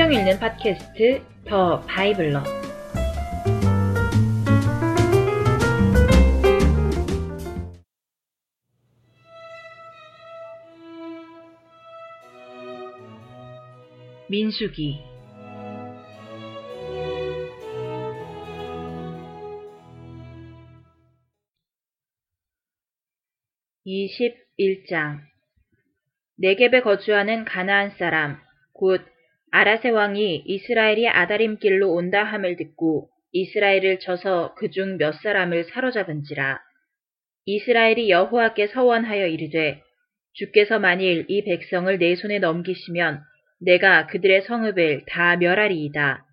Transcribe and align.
성경 0.00 0.18
읽는 0.18 0.38
팟캐스트 0.38 1.22
더 1.44 1.82
바이블러. 1.82 2.42
민수기. 14.30 15.04
21장. 23.84 25.20
네겝에 26.36 26.80
거주하는 26.80 27.44
가나안 27.44 27.90
사람 27.98 28.40
곧 28.72 29.02
아라세 29.52 29.90
왕이 29.90 30.44
이스라엘이 30.46 31.08
아다림 31.08 31.58
길로 31.58 31.92
온다 31.92 32.22
함을 32.24 32.56
듣고 32.56 33.08
이스라엘을 33.32 33.98
쳐서 34.00 34.54
그 34.54 34.70
중 34.70 34.96
몇 34.98 35.12
사람을 35.22 35.64
사로잡은지라 35.64 36.60
이스라엘이 37.46 38.10
여호와께 38.10 38.68
서원하여 38.68 39.26
이르되 39.26 39.82
주께서 40.34 40.78
만일 40.78 41.24
이 41.28 41.44
백성을 41.44 41.98
내 41.98 42.14
손에 42.14 42.38
넘기시면 42.38 43.20
내가 43.60 44.06
그들의 44.06 44.42
성읍을 44.42 45.02
다 45.06 45.36
멸하리이다. 45.36 46.24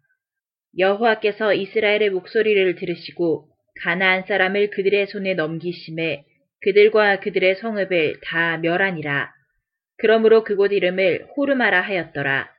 여호와께서 0.77 1.53
이스라엘의 1.53 2.11
목소리를 2.11 2.75
들으시고 2.75 3.49
가나안 3.81 4.23
사람을 4.27 4.69
그들의 4.69 5.07
손에 5.07 5.33
넘기심에 5.33 6.23
그들과 6.61 7.19
그들의 7.19 7.55
성읍을 7.55 8.19
다 8.23 8.57
멸하니라. 8.57 9.31
그러므로 9.97 10.43
그곳 10.43 10.71
이름을 10.71 11.27
호르마라 11.35 11.81
하였더라. 11.81 12.49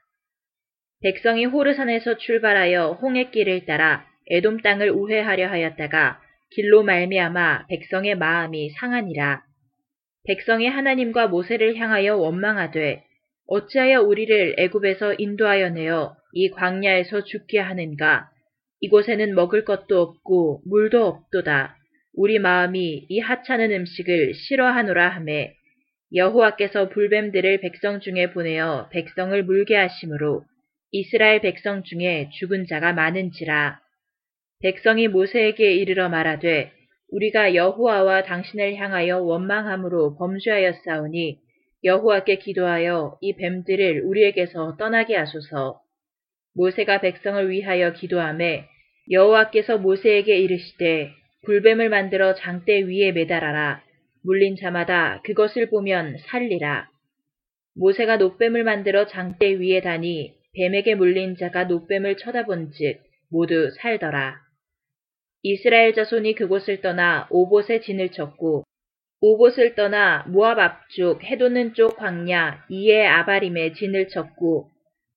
백성이 1.00 1.44
호르산에서 1.44 2.16
출발하여 2.16 2.98
홍해길을 3.00 3.66
따라 3.66 4.04
에돔 4.30 4.62
땅을 4.62 4.90
우회하려 4.90 5.48
하였다가 5.48 6.20
길로 6.50 6.82
말미암아 6.82 7.66
백성의 7.68 8.16
마음이 8.16 8.70
상하니라. 8.70 9.42
백성이 10.26 10.66
하나님과 10.66 11.28
모세를 11.28 11.76
향하여 11.76 12.16
원망하되 12.16 13.04
어찌하여 13.46 14.02
우리를 14.02 14.56
애굽에서 14.58 15.14
인도하여 15.18 15.70
내어 15.70 16.16
이 16.32 16.50
광야에서 16.50 17.24
죽게 17.24 17.60
하는가? 17.60 18.28
이곳에는 18.80 19.34
먹을 19.34 19.64
것도 19.64 20.00
없고 20.00 20.62
물도 20.66 21.06
없도다. 21.06 21.76
우리 22.14 22.40
마음이 22.40 23.06
이 23.08 23.20
하찮은 23.20 23.70
음식을 23.70 24.34
싫어하노라 24.34 25.08
하매 25.10 25.54
여호와께서 26.12 26.88
불뱀들을 26.88 27.60
백성 27.60 28.00
중에 28.00 28.32
보내어 28.32 28.88
백성을 28.90 29.40
물게 29.44 29.76
하심으로 29.76 30.42
이스라엘 30.90 31.40
백성 31.40 31.82
중에 31.82 32.30
죽은 32.32 32.66
자가 32.66 32.92
많은지라 32.92 33.80
백성이 34.60 35.08
모세에게 35.08 35.74
이르러 35.74 36.08
말하되 36.08 36.72
우리가 37.10 37.54
여호와와 37.54 38.24
당신을 38.24 38.76
향하여 38.76 39.18
원망함으로 39.18 40.16
범죄하였사오니 40.16 41.38
여호와께 41.84 42.38
기도하여 42.38 43.18
이 43.20 43.34
뱀들을 43.34 44.02
우리에게서 44.04 44.76
떠나게 44.76 45.16
하소서. 45.16 45.80
모세가 46.54 47.00
백성을 47.00 47.48
위하여 47.48 47.92
기도함에 47.92 48.66
여호와께서 49.10 49.78
모세에게 49.78 50.38
이르시되 50.38 51.12
불뱀을 51.46 51.88
만들어 51.88 52.34
장대 52.34 52.82
위에 52.82 53.12
매달아라. 53.12 53.82
물린 54.24 54.56
자마다 54.56 55.22
그것을 55.24 55.70
보면 55.70 56.18
살리라. 56.26 56.88
모세가 57.76 58.16
노뱀을 58.16 58.64
만들어 58.64 59.06
장대 59.06 59.54
위에 59.54 59.80
다니 59.80 60.34
뱀에게 60.56 60.94
물린 60.94 61.36
자가 61.36 61.64
노뱀을 61.64 62.16
쳐다본즉 62.16 63.02
모두 63.30 63.70
살더라. 63.70 64.36
이스라엘 65.42 65.94
자손이 65.94 66.34
그곳을 66.34 66.80
떠나 66.80 67.28
오봇에 67.30 67.80
진을 67.80 68.10
쳤고 68.10 68.64
오봇을 69.20 69.74
떠나 69.74 70.24
모압 70.28 70.58
앞쪽 70.58 71.24
해돋는 71.24 71.74
쪽 71.74 71.96
광야 71.96 72.64
이에 72.68 73.06
아바림에 73.06 73.74
진을 73.74 74.08
쳤고 74.08 74.70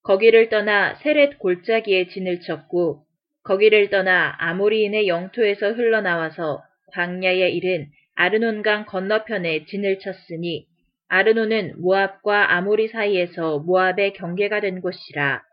거기를 0.03 0.49
떠나 0.49 0.95
세렛 0.95 1.37
골짜기에 1.39 2.07
진을 2.07 2.41
쳤고 2.41 3.03
거기를 3.43 3.89
떠나 3.89 4.35
아모리인의 4.39 5.07
영토에서 5.07 5.71
흘러나와서 5.71 6.63
광야에 6.93 7.49
이른 7.49 7.87
아르논강 8.15 8.85
건너편에 8.85 9.65
진을 9.65 9.99
쳤으니 9.99 10.67
아르논은 11.13 11.73
모압과 11.81 12.55
아모리 12.55 12.87
사이에서 12.87 13.59
모압의 13.59 14.13
경계가 14.13 14.61
된 14.61 14.79
곳이라. 14.79 15.43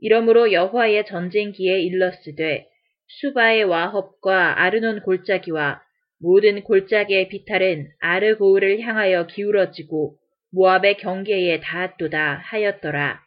이러므로 0.00 0.52
여호와의 0.52 1.06
전쟁기에 1.06 1.80
일렀으되 1.80 2.66
수바의 3.06 3.64
와헙과 3.64 4.60
아르논 4.60 5.00
골짜기와 5.00 5.80
모든 6.20 6.62
골짜기의 6.62 7.28
비탈은 7.28 7.88
아르고울을 8.00 8.80
향하여 8.80 9.26
기울어지고 9.28 10.16
모압의 10.52 10.98
경계에 10.98 11.60
닿았도다 11.60 12.42
하였더라. 12.44 13.18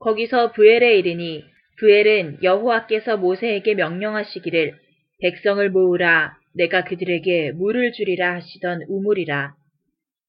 거기서 0.00 0.50
부엘에 0.50 0.98
이르니 0.98 1.44
부엘은 1.78 2.42
여호와께서 2.42 3.16
모세에게 3.16 3.74
명령하시기를 3.74 4.74
백성을 5.22 5.70
모으라 5.70 6.36
내가 6.56 6.82
그들에게 6.82 7.52
물을 7.52 7.92
주리라 7.92 8.34
하시던 8.34 8.86
우물이라. 8.88 9.59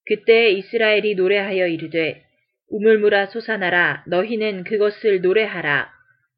그때 0.06 0.50
이스라엘이 0.52 1.16
노래하여 1.16 1.68
이르되 1.68 2.24
우물물아 2.70 3.28
솟아나라 3.28 4.04
너희는 4.08 4.64
그것을 4.64 5.22
노래하라. 5.22 5.90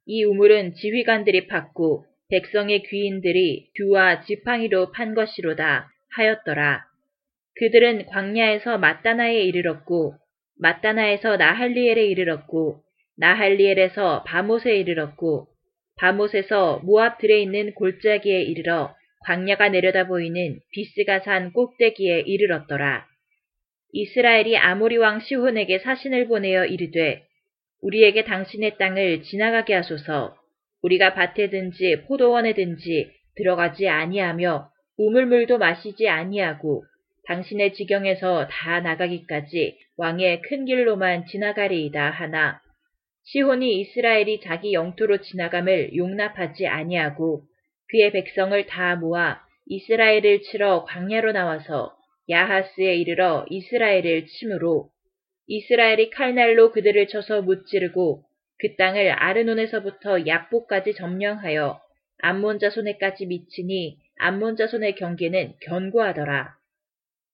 이 0.05 0.23
우물은 0.23 0.73
지휘관들이 0.73 1.47
팠고 1.47 2.03
백성의 2.29 2.83
귀인들이 2.83 3.69
듀와 3.75 4.21
지팡이로 4.21 4.91
판 4.91 5.13
것이로다 5.13 5.89
하였더라. 6.15 6.83
그들은 7.55 8.07
광야에서 8.07 8.79
마따나에 8.79 9.43
이르렀고 9.43 10.15
마따나에서 10.59 11.37
나할리엘에 11.37 12.05
이르렀고 12.05 12.81
나할리엘에서 13.17 14.23
바못에 14.23 14.75
이르렀고 14.77 15.47
바못에서 15.97 16.81
모압들에 16.83 17.39
있는 17.39 17.73
골짜기에 17.75 18.41
이르러 18.41 18.95
광야가 19.25 19.69
내려다 19.69 20.07
보이는 20.07 20.59
비스가 20.71 21.19
산 21.19 21.53
꼭대기에 21.53 22.21
이르렀더라. 22.21 23.12
이스라엘이 23.95 24.57
아모리 24.57 24.97
왕 24.97 25.19
시혼에게 25.19 25.77
사신을 25.77 26.27
보내어 26.27 26.65
이르되 26.65 27.23
우리에게 27.83 28.23
당신의 28.23 28.77
땅을 28.79 29.21
지나가게 29.21 29.75
하소서. 29.75 30.35
우리가 30.81 31.13
밭에든지 31.13 32.05
포도원에든지 32.07 33.11
들어가지 33.35 33.87
아니하며 33.87 34.69
우물물도 34.97 35.59
마시지 35.59 36.09
아니하고 36.09 36.83
당신의 37.27 37.73
지경에서 37.73 38.47
다 38.49 38.79
나가기까지 38.79 39.77
왕의 39.97 40.41
큰 40.41 40.65
길로만 40.65 41.27
지나가리이다 41.27 42.09
하나 42.09 42.61
시혼이 43.25 43.79
이스라엘이 43.79 44.41
자기 44.41 44.73
영토로 44.73 45.19
지나감을 45.19 45.95
용납하지 45.95 46.67
아니하고 46.67 47.43
그의 47.89 48.11
백성을 48.11 48.65
다 48.65 48.95
모아 48.95 49.39
이스라엘을 49.67 50.41
치러 50.41 50.83
광야로 50.83 51.31
나와서 51.31 51.95
야하스에 52.29 52.95
이르러 52.95 53.45
이스라엘을 53.49 54.27
치므로 54.27 54.89
이스라엘이 55.47 56.09
칼날로 56.09 56.71
그들을 56.71 57.07
쳐서 57.07 57.41
무찌르고 57.41 58.23
그 58.59 58.75
땅을 58.77 59.09
아르논에서부터 59.11 60.25
약보까지 60.25 60.93
점령하여 60.93 61.81
암몬 62.19 62.59
자 62.59 62.69
손에까지 62.69 63.25
미치니 63.25 63.97
암몬 64.19 64.55
자 64.55 64.67
손의 64.67 64.95
경계는 64.95 65.55
견고하더라. 65.65 66.55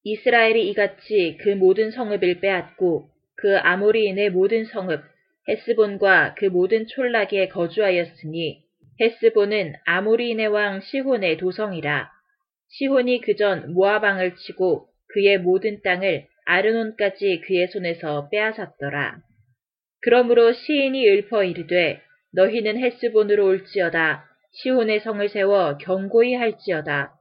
이스라엘이 0.04 0.70
이같이 0.70 1.38
그 1.42 1.50
모든 1.50 1.92
성읍을 1.92 2.40
빼앗고 2.40 3.10
그 3.36 3.58
아모리인의 3.58 4.32
모든 4.32 4.66
성읍 4.66 5.04
헤스본과 5.48 6.36
그 6.36 6.46
모든 6.46 6.88
촌락에 6.88 7.50
거주하였으니 7.50 8.64
헤스본은 9.00 9.74
아모리인의 9.86 10.48
왕 10.48 10.82
시혼의 10.82 11.38
도성이라. 11.38 12.10
시혼이 12.70 13.22
그전 13.22 13.74
모아방을 13.74 14.36
치고 14.36 14.89
그의 15.10 15.40
모든 15.40 15.82
땅을 15.82 16.26
아르논까지 16.46 17.42
그의 17.46 17.68
손에서 17.68 18.30
빼앗았더라. 18.30 19.18
그러므로 20.02 20.54
시인이 20.54 21.08
읊어 21.08 21.44
이르되 21.44 22.02
너희는 22.34 22.78
헤스본으로 22.80 23.46
올지어다. 23.46 24.26
시혼의 24.52 25.02
성을 25.02 25.28
세워 25.30 25.78
견고히 25.78 26.36
할지어다. 26.36 27.14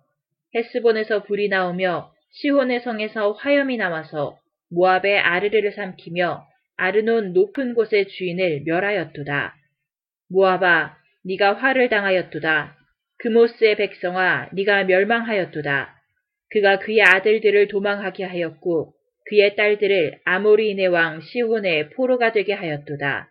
헤스본에서 0.55 1.25
불이 1.25 1.49
나오며 1.49 2.13
시혼의 2.31 2.81
성에서 2.81 3.33
화염이 3.33 3.77
나와서 3.77 4.39
모압의 4.71 5.19
아르르를 5.19 5.73
삼키며 5.73 6.47
아르논 6.77 7.33
높은 7.33 7.75
곳의 7.75 8.09
주인을 8.09 8.63
멸하였도다. 8.65 9.55
모압아, 10.31 10.97
네가 11.25 11.55
화를 11.55 11.89
당하였도다. 11.89 12.77
그모스의 13.19 13.77
백성아, 13.77 14.51
네가 14.53 14.85
멸망하였도다. 14.85 15.98
그가 16.51 16.79
그의 16.79 17.03
아들들을 17.03 17.69
도망하게 17.69 18.25
하였고 18.25 18.95
그의 19.27 19.57
딸들을 19.57 20.21
아모리인의 20.25 20.89
왕 20.89 21.21
시혼의 21.21 21.91
포로가 21.91 22.33
되게 22.33 22.53
하였도다. 22.55 23.29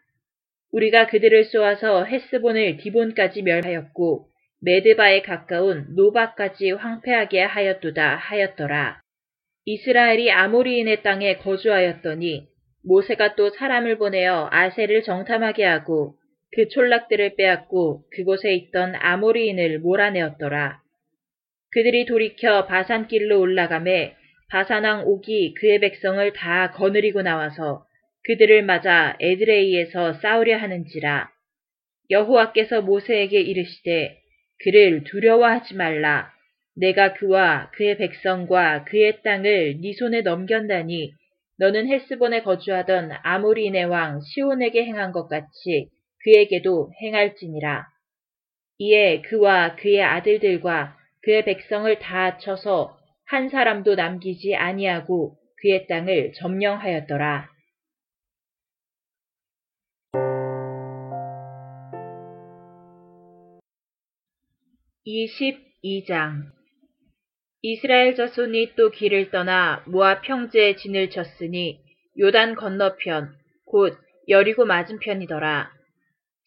우리가 0.72 1.08
그들을 1.08 1.46
쏘아서 1.46 2.04
헤스본을 2.06 2.78
디본까지 2.78 3.42
멸하였고 3.42 4.28
메드바에 4.62 5.22
가까운 5.22 5.88
노바까지 5.96 6.72
황폐하게 6.72 7.42
하였도다 7.42 8.16
하였더라. 8.16 9.02
이스라엘이 9.66 10.32
아모리인의 10.32 11.04
땅에 11.04 11.38
거주하였더니 11.38 12.48
모세가 12.84 13.36
또 13.36 13.50
사람을 13.50 13.98
보내어 13.98 14.48
아세를 14.52 15.04
정탐하게 15.04 15.66
하고 15.66 16.16
그 16.54 16.70
촌락들을 16.70 17.36
빼앗고 17.36 18.04
그곳에 18.16 18.54
있던 18.54 18.96
아모리인을 18.96 19.80
몰아내었더라. 19.80 20.82
그들이 21.72 22.06
돌이켜 22.06 22.66
바산길로 22.66 23.40
올라가매 23.40 24.16
바산왕 24.50 25.06
옥이 25.06 25.54
그의 25.56 25.80
백성을 25.80 26.34
다 26.34 26.72
거느리고 26.72 27.22
나와서 27.22 27.86
그들을 28.24 28.64
맞아 28.64 29.16
에드레이에서 29.20 30.14
싸우려 30.14 30.58
하는지라. 30.58 31.30
여호와께서 32.10 32.82
모세에게 32.82 33.40
이르시되 33.42 34.18
그를 34.64 35.04
두려워하지 35.04 35.76
말라. 35.76 36.32
내가 36.76 37.14
그와 37.14 37.72
그의 37.72 37.98
백성과 37.98 38.86
그의 38.86 39.22
땅을 39.24 39.80
네 39.82 39.94
손에 39.94 40.22
넘겼다니 40.22 41.12
너는 41.60 41.88
헬스본에 41.88 42.44
거주하던 42.44 43.12
아모리네 43.24 43.84
왕 43.84 44.22
시온에게 44.22 44.86
행한 44.86 45.12
것 45.12 45.28
같이 45.28 45.90
그에게도 46.24 46.92
행할지니라. 47.02 47.86
이에 48.80 49.22
그와 49.22 49.76
그의 49.76 50.04
아들들과 50.04 50.97
그의 51.28 51.44
백성을 51.44 52.00
다 52.00 52.38
쳐서 52.38 52.98
한 53.26 53.50
사람도 53.50 53.96
남기지 53.96 54.56
아니하고 54.56 55.36
그의 55.58 55.86
땅을 55.86 56.32
점령하였더라. 56.38 57.50
22장 65.06 66.44
이스라엘 67.62 68.16
자손이 68.16 68.76
또 68.78 68.90
길을 68.90 69.30
떠나 69.30 69.84
모압 69.86 70.22
평지에 70.22 70.78
진을 70.78 71.10
쳤으니 71.10 71.82
요단 72.18 72.56
건너편 72.56 73.36
곧 73.66 73.98
여리고 74.30 74.64
맞은편이더라. 74.64 75.77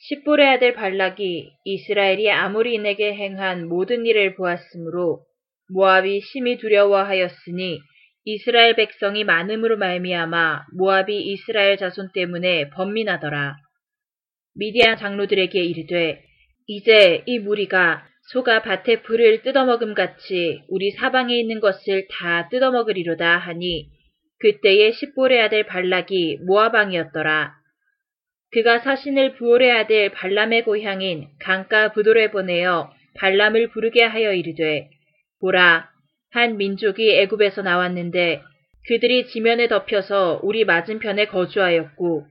십볼의 0.03 0.49
아들 0.49 0.73
발락이 0.73 1.51
이스라엘이 1.65 2.31
아무리인에게 2.31 3.15
행한 3.15 3.69
모든 3.69 4.07
일을 4.07 4.35
보았으므로 4.35 5.27
모압이 5.75 6.23
심히 6.23 6.57
두려워하였으니 6.57 7.81
이스라엘 8.25 8.77
백성이 8.77 9.25
많음으로 9.25 9.77
말미암아 9.77 10.65
모압이 10.75 11.21
이스라엘 11.21 11.77
자손 11.77 12.13
때문에 12.15 12.71
번민하더라. 12.71 13.57
미디안 14.55 14.97
장로들에게 14.97 15.59
이르되 15.61 16.23
이제 16.67 17.23
이 17.27 17.39
무리가 17.39 18.03
소가 18.33 18.63
밭에 18.63 19.03
풀을 19.03 19.43
뜯어먹음 19.43 19.95
같이 19.95 20.63
우리 20.69 20.93
사방에 20.93 21.39
있는 21.39 21.61
것을 21.61 22.07
다 22.11 22.49
뜯어먹으리로다 22.49 23.37
하니 23.37 23.91
그때에 24.39 24.93
십볼의 24.93 25.43
아들 25.43 25.67
발락이 25.67 26.39
모아방이었더라. 26.47 27.60
그가 28.53 28.81
사신을 28.81 29.35
부올의 29.35 29.71
아들 29.71 30.11
발람의 30.11 30.65
고향인 30.65 31.29
강가 31.41 31.93
부돌에 31.93 32.31
보내어 32.31 32.91
발람을 33.15 33.69
부르게 33.69 34.03
하여 34.03 34.33
이르되 34.33 34.91
보라 35.41 35.89
한 36.33 36.57
민족이 36.57 37.17
애굽에서 37.21 37.63
나왔는데 37.63 38.43
그들이 38.89 39.27
지면에 39.27 39.69
덮여서 39.69 40.41
우리 40.43 40.65
맞은편에 40.65 41.27
거주하였고 41.27 42.27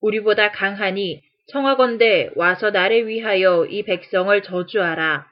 우리보다 0.00 0.50
강하니 0.50 1.22
청하건대 1.48 2.30
와서 2.34 2.70
나를 2.70 3.08
위하여 3.08 3.66
이 3.66 3.82
백성을 3.82 4.42
저주하라. 4.42 5.26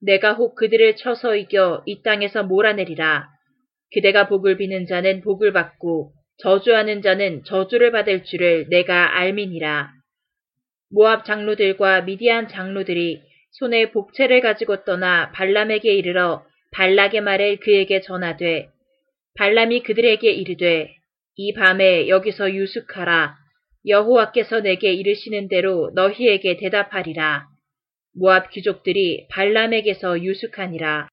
내가 0.00 0.32
혹 0.32 0.54
그들을 0.56 0.96
쳐서 0.96 1.36
이겨 1.36 1.82
이 1.86 2.02
땅에서 2.02 2.42
몰아내리라. 2.44 3.28
그대가 3.94 4.28
복을 4.28 4.56
비는 4.56 4.86
자는 4.86 5.22
복을 5.22 5.52
받고 5.52 6.12
저주하는 6.42 7.02
자는 7.02 7.44
저주를 7.44 7.92
받을 7.92 8.24
줄을 8.24 8.66
내가 8.68 9.16
알미니라. 9.16 9.92
모압 10.90 11.24
장로들과 11.24 12.02
미디안 12.02 12.48
장로들이 12.48 13.22
손에 13.52 13.92
복채를 13.92 14.40
가지고 14.40 14.84
떠나 14.84 15.30
발람에게 15.32 15.94
이르러 15.94 16.44
발락의 16.72 17.20
말을 17.20 17.58
그에게 17.60 18.00
전하되 18.00 18.68
발람이 19.36 19.82
그들에게 19.84 20.30
이르되 20.30 20.94
이 21.36 21.52
밤에 21.54 22.08
여기서 22.08 22.52
유숙하라. 22.52 23.36
여호와께서 23.86 24.60
내게 24.60 24.92
이르시는 24.92 25.48
대로 25.48 25.90
너희에게 25.94 26.56
대답하리라. 26.56 27.46
모압 28.14 28.50
귀족들이 28.50 29.26
발람에게서 29.30 30.22
유숙하니라. 30.22 31.08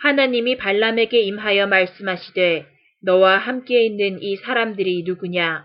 하나님이 0.00 0.56
발람에게 0.56 1.20
임하여 1.20 1.66
말씀하시되 1.66 2.77
너와 3.02 3.38
함께 3.38 3.84
있는 3.84 4.22
이 4.22 4.36
사람들이 4.36 5.02
누구냐? 5.04 5.64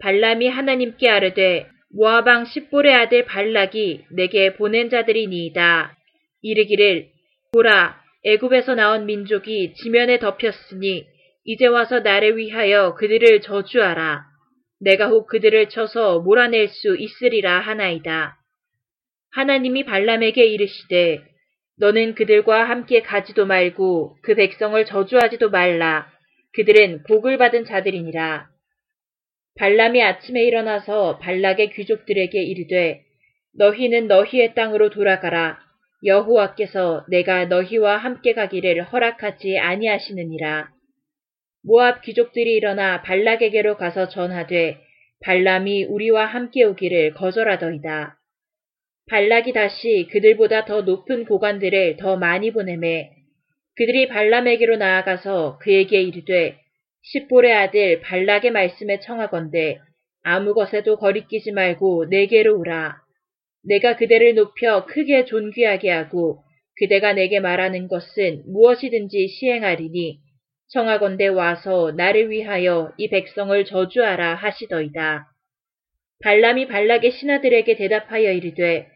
발람이 0.00 0.48
하나님께 0.48 1.08
아르되 1.08 1.66
모아방 1.92 2.44
십볼의 2.44 2.94
아들 2.94 3.24
발락이 3.24 4.04
내게 4.10 4.54
보낸 4.54 4.90
자들이니이다. 4.90 5.96
이르기를 6.42 7.08
보라 7.52 8.00
애굽에서 8.24 8.74
나온 8.74 9.06
민족이 9.06 9.74
지면에 9.74 10.18
덮였으니 10.18 11.06
이제 11.44 11.66
와서 11.66 12.00
나를 12.00 12.36
위하여 12.36 12.94
그들을 12.94 13.40
저주하라. 13.40 14.24
내가 14.80 15.08
혹 15.08 15.26
그들을 15.26 15.68
쳐서 15.68 16.20
몰아낼 16.20 16.68
수 16.68 16.96
있으리라 16.96 17.60
하나이다. 17.60 18.36
하나님이 19.32 19.84
발람에게 19.84 20.44
이르시되 20.44 21.22
너는 21.78 22.14
그들과 22.14 22.68
함께 22.68 23.02
가지도 23.02 23.46
말고 23.46 24.16
그 24.22 24.34
백성을 24.34 24.82
저주하지도 24.84 25.50
말라. 25.50 26.10
그들은 26.52 27.04
복을 27.04 27.38
받은 27.38 27.64
자들이니라. 27.64 28.48
발람이 29.56 30.02
아침에 30.02 30.42
일어나서 30.42 31.18
발락의 31.18 31.70
귀족들에게 31.70 32.42
이르되 32.42 33.02
너희는 33.56 34.06
너희의 34.06 34.54
땅으로 34.54 34.90
돌아가라. 34.90 35.58
여호와께서 36.04 37.04
내가 37.08 37.44
너희와 37.44 37.96
함께 37.98 38.32
가기를 38.32 38.84
허락하지 38.84 39.58
아니하시느니라. 39.58 40.70
모압 41.62 42.02
귀족들이 42.02 42.54
일어나 42.54 43.02
발락에게로 43.02 43.76
가서 43.76 44.08
전하되 44.08 44.78
발람이 45.22 45.84
우리와 45.84 46.24
함께 46.24 46.64
오기를 46.64 47.12
거절하더이다. 47.12 48.16
발락이 49.10 49.52
다시 49.52 50.08
그들보다 50.10 50.64
더 50.64 50.82
높은 50.82 51.26
고관들을 51.26 51.96
더 51.98 52.16
많이 52.16 52.52
보내매 52.52 53.10
그들이 53.76 54.08
발람에게로 54.08 54.76
나아가서 54.76 55.58
그에게 55.60 56.02
이르되 56.02 56.58
십볼의 57.02 57.52
아들 57.52 58.00
발락의 58.00 58.50
말씀에 58.50 59.00
청하건대 59.00 59.78
아무 60.22 60.54
것에도 60.54 60.96
거리끼지 60.96 61.52
말고 61.52 62.06
내게로 62.06 62.58
오라. 62.58 62.96
내가 63.64 63.96
그대를 63.96 64.34
높여 64.34 64.84
크게 64.86 65.24
존귀하게 65.24 65.90
하고 65.90 66.42
그대가 66.78 67.12
내게 67.12 67.40
말하는 67.40 67.88
것은 67.88 68.42
무엇이든지 68.46 69.28
시행하리니 69.28 70.18
청하건대 70.72 71.26
와서 71.26 71.92
나를 71.96 72.30
위하여 72.30 72.92
이 72.96 73.08
백성을 73.08 73.64
저주하라 73.64 74.34
하시더이다. 74.36 75.26
발람이 76.22 76.68
발락의 76.68 77.12
신하들에게 77.12 77.76
대답하여 77.76 78.32
이르되 78.32 78.86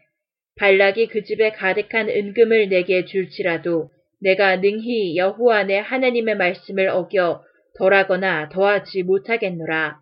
발락이 0.57 1.07
그 1.07 1.23
집에 1.23 1.51
가득한 1.51 2.09
은금을 2.09 2.69
내게 2.69 3.05
줄지라도 3.05 3.89
내가 4.25 4.55
능히 4.55 5.15
여호와 5.17 5.65
내 5.65 5.77
하나님의 5.77 6.35
말씀을 6.35 6.87
어겨 6.87 7.43
덜하거나 7.77 8.49
더하지 8.49 9.03
못하겠노라. 9.03 9.99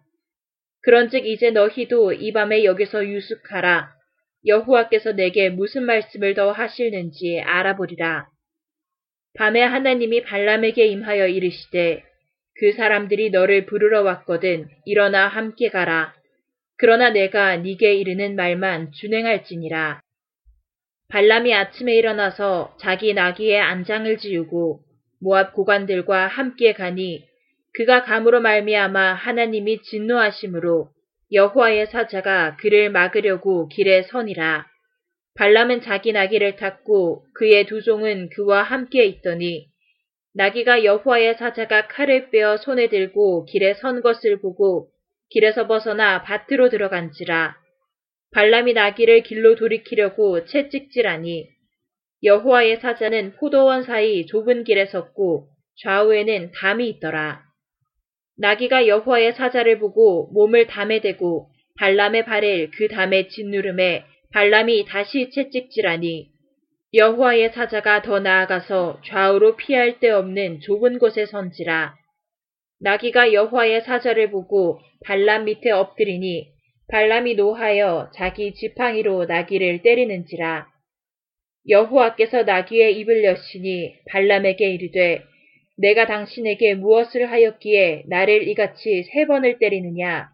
그런즉 0.84 1.26
이제 1.28 1.52
너희도 1.52 2.14
이 2.14 2.32
밤에 2.32 2.64
여기서 2.64 3.06
유숙하라. 3.06 3.92
여호와께서 4.46 5.12
내게 5.12 5.50
무슨 5.50 5.84
말씀을 5.84 6.36
더 6.36 6.54
하실는지 6.54 7.42
알아보리라. 7.42 8.28
밤에 9.36 9.62
하나님이 9.62 10.24
발람에게 10.24 10.86
임하여 10.86 11.28
이르시되 11.28 12.04
그 12.60 12.72
사람들이 12.72 13.30
너를 13.30 13.66
부르러 13.66 14.04
왔거든 14.04 14.70
일어나 14.86 15.28
함께 15.28 15.68
가라. 15.68 16.14
그러나 16.78 17.10
내가 17.10 17.58
네게 17.58 17.96
이르는 17.96 18.38
말만 18.38 18.94
준행할지니라. 18.94 20.03
발람이 21.14 21.54
아침에 21.54 21.94
일어나서 21.94 22.76
자기 22.80 23.14
나귀의 23.14 23.62
안장을 23.62 24.18
지우고 24.18 24.80
모압 25.22 25.54
고관들과 25.54 26.26
함께 26.26 26.74
가니 26.74 27.24
그가 27.76 28.02
감으로 28.02 28.42
말미암아 28.42 29.14
하나님이 29.14 29.84
진노하심으로 29.84 30.90
여호와의 31.32 31.86
사자가 31.86 32.58
그를 32.58 32.90
막으려고 32.90 33.68
길에 33.68 34.02
선이라. 34.02 34.66
발람은 35.36 35.82
자기 35.82 36.14
나귀를 36.14 36.56
탔고 36.56 37.26
그의 37.36 37.68
두 37.68 37.84
종은 37.84 38.30
그와 38.30 38.64
함께 38.64 39.06
있더니 39.06 39.68
나귀가 40.34 40.84
여호와의 40.84 41.36
사자가 41.36 41.90
칼을 41.90 42.32
빼어 42.32 42.58
손에 42.58 42.90
들고 42.90 43.46
길에 43.46 43.76
선 43.76 44.02
것을 44.02 44.42
보고 44.42 44.88
길에서 45.30 45.68
벗어나 45.68 46.24
밭으로 46.24 46.70
들어간지라. 46.70 47.63
발람이 48.34 48.74
나귀를 48.74 49.22
길로 49.24 49.56
돌이키려고 49.56 50.46
채찍질하니 50.46 51.50
여호와의 52.24 52.80
사자는 52.80 53.34
포도원 53.34 53.84
사이 53.84 54.26
좁은 54.26 54.64
길에 54.64 54.86
섰고 54.88 55.50
좌우에는 55.82 56.52
담이 56.56 56.90
있더라. 56.90 57.44
나귀가 58.38 58.88
여호와의 58.88 59.34
사자를 59.34 59.78
보고 59.80 60.32
몸을 60.34 60.68
담에 60.68 61.02
대고 61.02 61.50
발람의 61.78 62.26
발을 62.26 62.72
그 62.72 62.88
담에 62.88 63.28
짓누름에 63.28 64.06
발람이 64.32 64.86
다시 64.86 65.30
채찍질하니 65.30 66.30
여호와의 66.96 67.52
사자가 67.52 68.02
더 68.02 68.20
나아가서 68.20 69.02
좌우로 69.06 69.58
피할 69.58 70.00
데 70.00 70.10
없는 70.10 70.62
좁은 70.62 70.98
곳에 70.98 71.26
선지라. 71.26 71.96
나귀가 72.80 73.34
여호와의 73.34 73.82
사자를 73.82 74.32
보고 74.32 74.80
발람 75.06 75.46
밑에 75.46 75.72
엎드리니 75.72 76.53
발람이 76.90 77.36
노하여 77.36 78.12
자기 78.14 78.54
지팡이로 78.54 79.26
나귀를 79.26 79.82
때리는지라. 79.82 80.68
여호와께서 81.70 82.44
나귀의 82.44 82.98
입을 83.00 83.24
여시니 83.24 83.96
발람에게 84.10 84.70
이르되 84.74 85.24
내가 85.78 86.06
당신에게 86.06 86.76
무엇을 86.76 87.32
하였기에 87.32 88.04
나를 88.08 88.48
이같이 88.50 89.04
세 89.04 89.26
번을 89.26 89.60
때리느냐. 89.60 90.30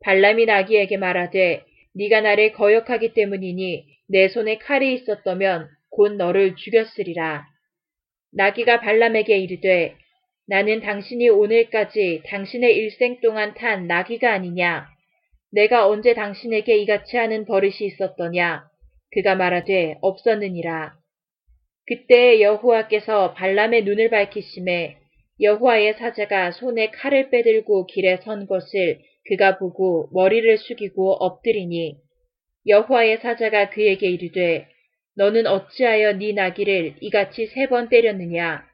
발람이 0.00 0.46
나귀에게 0.46 0.96
말하되 0.96 1.62
네가 1.94 2.20
나를 2.20 2.52
거역하기 2.52 3.14
때문이니 3.14 3.86
내 4.08 4.28
손에 4.28 4.58
칼이 4.58 4.94
있었다면 4.94 5.68
곧 5.90 6.16
너를 6.16 6.56
죽였으리라. 6.56 7.46
나귀가 8.32 8.80
발람에게 8.80 9.38
이르되 9.38 9.94
나는 10.48 10.80
당신이 10.80 11.28
오늘까지 11.28 12.22
당신의 12.26 12.76
일생 12.76 13.20
동안 13.20 13.54
탄 13.54 13.86
나귀가 13.86 14.32
아니냐. 14.32 14.97
내가 15.52 15.88
언제 15.88 16.14
당신에게 16.14 16.76
이같이 16.78 17.16
하는 17.16 17.44
버릇이 17.44 17.76
있었더냐. 17.80 18.64
그가 19.12 19.34
말하되 19.34 19.96
없었느니라. 20.02 20.94
그때 21.86 22.40
여호와께서 22.42 23.32
발람의 23.34 23.84
눈을 23.84 24.10
밝히심에 24.10 24.98
여호와의 25.40 25.94
사자가 25.94 26.50
손에 26.52 26.90
칼을 26.90 27.30
빼들고 27.30 27.86
길에 27.86 28.18
선 28.18 28.46
것을 28.46 28.98
그가 29.28 29.56
보고 29.58 30.08
머리를 30.12 30.58
숙이고 30.58 31.12
엎드리니 31.12 31.96
여호와의 32.66 33.18
사자가 33.18 33.70
그에게 33.70 34.08
이르되 34.10 34.66
너는 35.16 35.46
어찌하여 35.46 36.14
네 36.14 36.32
나귀를 36.32 36.96
이같이 37.00 37.46
세 37.46 37.66
번 37.68 37.88
때렸느냐 37.88 38.64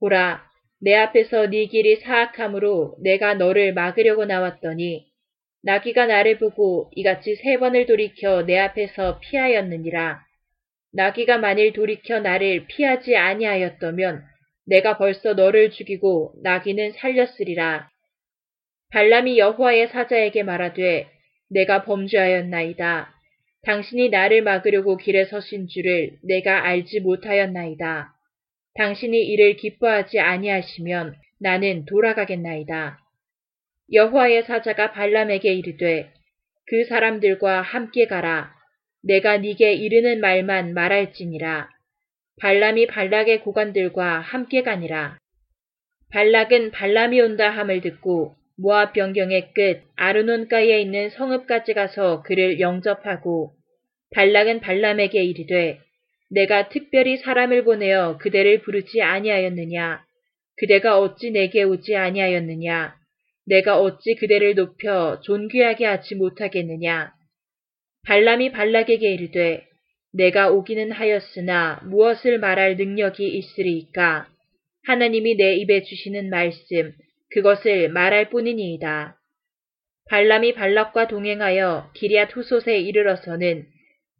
보라 0.00 0.42
내 0.80 0.94
앞에서 0.94 1.48
네 1.48 1.66
길이 1.66 1.96
사악함으로 1.96 2.96
내가 3.02 3.34
너를 3.34 3.74
막으려고 3.74 4.24
나왔더니 4.24 5.06
나귀가 5.64 6.06
나를 6.06 6.38
보고 6.38 6.90
이같이 6.94 7.36
세 7.36 7.56
번을 7.56 7.86
돌이켜 7.86 8.42
내 8.42 8.58
앞에서 8.58 9.18
피하였느니라. 9.20 10.20
나귀가 10.92 11.38
만일 11.38 11.72
돌이켜 11.72 12.20
나를 12.20 12.66
피하지 12.66 13.16
아니하였더면 13.16 14.22
내가 14.66 14.98
벌써 14.98 15.32
너를 15.32 15.70
죽이고 15.70 16.34
나귀는 16.42 16.92
살렸으리라. 16.92 17.88
발람이 18.90 19.38
여호와의 19.38 19.88
사자에게 19.88 20.42
말하되 20.42 21.08
내가 21.50 21.84
범죄하였나이다. 21.84 23.14
당신이 23.62 24.10
나를 24.10 24.42
막으려고 24.42 24.98
길에 24.98 25.24
서신 25.24 25.66
줄을 25.66 26.18
내가 26.22 26.66
알지 26.66 27.00
못하였나이다. 27.00 28.12
당신이 28.74 29.18
이를 29.18 29.56
기뻐하지 29.56 30.20
아니하시면 30.20 31.14
나는 31.40 31.86
돌아가겠나이다. 31.86 32.98
여호와의 33.92 34.44
사자가 34.44 34.92
발람에게 34.92 35.52
이르되 35.52 36.10
그 36.66 36.84
사람들과 36.84 37.60
함께 37.60 38.06
가라. 38.06 38.54
내가 39.02 39.36
네게 39.36 39.74
이르는 39.74 40.20
말만 40.20 40.72
말할지니라. 40.72 41.68
발람이 42.40 42.86
발락의 42.86 43.40
고관들과 43.42 44.20
함께 44.20 44.62
가니라. 44.62 45.18
발락은 46.10 46.70
발람이 46.70 47.20
온다 47.20 47.50
함을 47.50 47.80
듣고 47.82 48.34
모압 48.56 48.92
변경의 48.92 49.52
끝 49.52 49.82
아르논가에 49.96 50.80
있는 50.80 51.10
성읍까지 51.10 51.74
가서 51.74 52.22
그를 52.22 52.60
영접하고 52.60 53.52
발락은 54.14 54.60
발람에게 54.60 55.22
이르되 55.22 55.80
내가 56.30 56.68
특별히 56.68 57.16
사람을 57.16 57.64
보내어 57.64 58.18
그대를 58.18 58.62
부르지 58.62 59.02
아니하였느냐 59.02 60.04
그대가 60.56 61.00
어찌 61.00 61.32
내게 61.32 61.64
오지 61.64 61.96
아니하였느냐 61.96 62.94
내가 63.46 63.80
어찌 63.80 64.14
그대를 64.14 64.54
높여 64.54 65.20
존귀하게 65.22 65.84
하지 65.84 66.14
못하겠느냐. 66.14 67.12
발람이 68.06 68.52
발락에게 68.52 69.12
이르되 69.12 69.66
내가 70.12 70.50
오기는 70.50 70.92
하였으나 70.92 71.80
무엇을 71.84 72.38
말할 72.38 72.76
능력이 72.76 73.26
있으리이까. 73.26 74.28
하나님이 74.86 75.36
내 75.36 75.54
입에 75.56 75.82
주시는 75.82 76.30
말씀 76.30 76.92
그것을 77.30 77.88
말할 77.88 78.30
뿐이니이다. 78.30 79.18
발람이 80.10 80.54
발락과 80.54 81.08
동행하여 81.08 81.90
기리앗 81.94 82.36
후솥에 82.36 82.78
이르러서는 82.80 83.66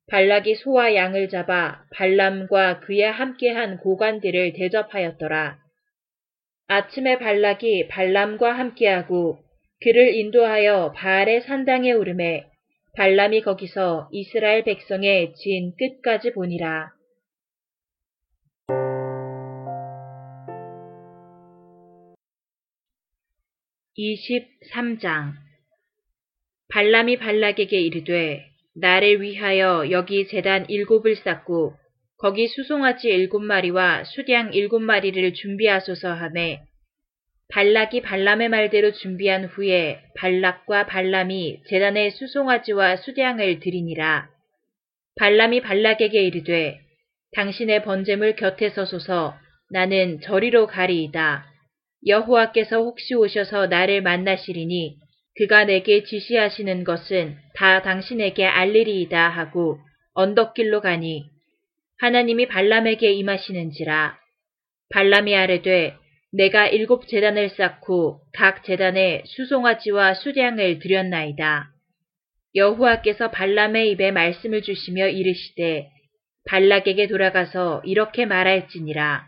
발락이 0.09 0.55
소와 0.57 0.95
양을 0.95 1.29
잡아 1.29 1.85
발람과 1.93 2.81
그에 2.81 3.05
함께한 3.05 3.79
고관들을 3.79 4.55
대접하였더라. 4.55 5.64
아침에 6.67 7.19
발락이 7.19 7.89
발람과 7.89 8.53
함께하고 8.53 9.39
그를 9.83 10.15
인도하여 10.15 10.93
바알의 10.97 11.43
산당에 11.43 11.93
오름에 11.93 12.47
발람이 12.97 13.43
거기서 13.43 14.09
이스라엘 14.13 14.65
백성의 14.65 15.35
진 15.35 15.75
끝까지 15.77 16.33
보니라. 16.33 16.93
(23장) 23.99 25.33
발람이 26.69 27.19
발락에게 27.19 27.79
이르되 27.79 28.45
나를 28.75 29.21
위하여 29.21 29.91
여기 29.91 30.27
재단 30.27 30.69
일곱을 30.69 31.17
쌓고 31.17 31.75
거기 32.25 32.49
수송아지 32.49 33.09
일곱 33.09 33.41
마리와 33.41 34.05
수량 34.05 34.55
일곱 34.55 34.81
마리를 34.81 35.35
준비하소서 35.35 36.11
하매 36.11 36.63
발락이 37.53 38.01
발람의 38.01 38.49
말대로 38.49 38.93
준비한 38.93 39.45
후에 39.45 40.01
발락과 40.17 40.87
발람이 40.87 41.65
재단에 41.69 42.09
수송아지와 42.09 42.97
수량을 42.97 43.61
드리니라. 43.61 44.31
발람이 45.21 45.61
발락에게 45.61 46.23
이르되 46.23 46.81
당신의 47.37 47.85
번제물 47.85 48.37
곁에 48.37 48.71
서소서 48.71 49.35
나는 49.71 50.19
저리로 50.23 50.67
가리이다. 50.67 51.45
여호와께서 52.07 52.79
혹시 52.79 53.15
오셔서 53.15 53.67
나를 53.67 54.01
만나시리니 54.01 54.97
그가 55.37 55.67
내게 55.67 56.05
지시하시는 56.05 56.85
것은 56.85 57.37
다 57.55 57.83
당신에게 57.83 58.47
알리리이다 58.47 59.29
하고 59.29 59.79
언덕길로 60.15 60.81
가니 60.81 61.34
하나님이 62.01 62.47
발람에게 62.49 63.13
임하시는지라. 63.13 64.19
발람이 64.91 65.37
아뢰되 65.37 65.97
내가 66.33 66.67
일곱 66.67 67.07
재단을 67.07 67.51
쌓고 67.51 68.21
각 68.33 68.65
재단에 68.65 69.23
수송아지와 69.27 70.15
수량을 70.15 70.81
드렸나이다. 70.81 71.71
여호와께서 72.57 73.31
발람의 73.31 73.91
입에 73.93 74.11
말씀을 74.11 74.63
주시며 74.63 75.09
이르시되 75.09 75.89
발락에게 76.47 77.07
돌아가서 77.07 77.83
이렇게 77.85 78.27
말할지니라. 78.27 79.25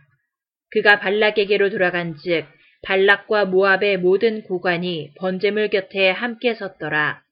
그가 0.71 0.99
발락에게로 0.99 1.71
돌아간즉 1.71 2.47
발락과 2.83 3.47
모압의 3.47 3.99
모든 3.99 4.43
고관이 4.43 5.13
번제물 5.19 5.71
곁에 5.71 6.11
함께 6.11 6.55
섰더라. 6.55 7.23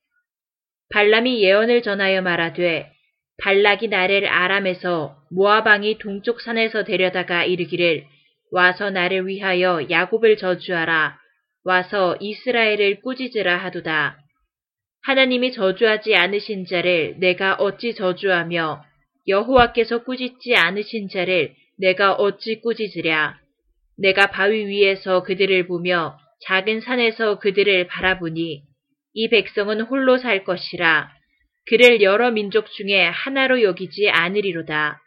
발람이 0.91 1.43
예언을 1.43 1.83
전하여 1.83 2.23
말하되 2.23 2.94
발락이 3.39 3.89
나를 3.89 4.27
아람에서 4.27 5.17
모아방이 5.31 5.99
동쪽 5.99 6.41
산에서 6.41 6.85
데려다가 6.85 7.45
이르기를 7.45 8.05
와서 8.53 8.91
나를 8.91 9.27
위하여 9.27 9.89
야곱을 9.91 10.37
저주하라. 10.37 11.19
와서 11.65 12.17
이스라엘을 12.21 13.01
꾸짖으라 13.01 13.57
하도다. 13.65 14.19
하나님이 15.03 15.53
저주하지 15.53 16.15
않으신 16.15 16.67
자를 16.67 17.17
내가 17.19 17.55
어찌 17.55 17.95
저주하며 17.95 18.85
여호와께서 19.27 20.05
꾸짖지 20.05 20.55
않으신 20.55 21.09
자를 21.09 21.55
내가 21.79 22.15
어찌 22.15 22.61
꾸짖으랴. 22.61 23.39
내가 23.99 24.27
바위 24.29 24.67
위에서 24.67 25.23
그들을 25.23 25.67
보며 25.67 26.19
작은 26.47 26.81
산에서 26.81 27.39
그들을 27.39 27.87
바라보니 27.87 28.63
이 29.15 29.29
백성은 29.29 29.83
홀로 29.83 30.19
살 30.19 30.45
것이라. 30.45 31.11
그를 31.67 32.03
여러 32.03 32.31
민족 32.31 32.71
중에 32.73 33.07
하나로 33.07 33.63
여기지 33.63 34.09
않으리로다. 34.11 35.01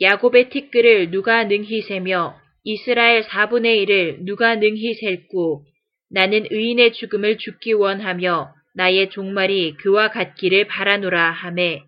야곱의 0.00 0.50
티끌을 0.50 1.10
누가 1.10 1.44
능히 1.44 1.82
세며 1.82 2.38
이스라엘 2.64 3.22
4분의 3.22 3.86
1을 3.86 4.24
누가 4.24 4.56
능히 4.56 4.94
셀고 4.94 5.64
나는 6.10 6.46
의인의 6.50 6.92
죽음을 6.92 7.38
죽기 7.38 7.72
원하며 7.72 8.52
나의 8.74 9.10
종말이 9.10 9.74
그와 9.78 10.10
같기를 10.10 10.66
바라노라 10.66 11.30
하매 11.30 11.82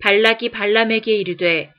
발락이 0.00 0.50
발람에게 0.50 1.14
이르되 1.16 1.70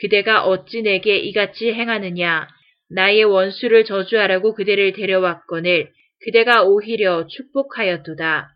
그대가 0.00 0.44
어찌 0.44 0.82
내게 0.82 1.16
이같이 1.18 1.72
행하느냐 1.72 2.48
나의 2.90 3.24
원수를 3.24 3.84
저주하라고 3.84 4.54
그대를 4.54 4.92
데려왔거늘 4.92 5.90
그대가 6.24 6.62
오히려 6.62 7.26
축복하였도다. 7.26 8.50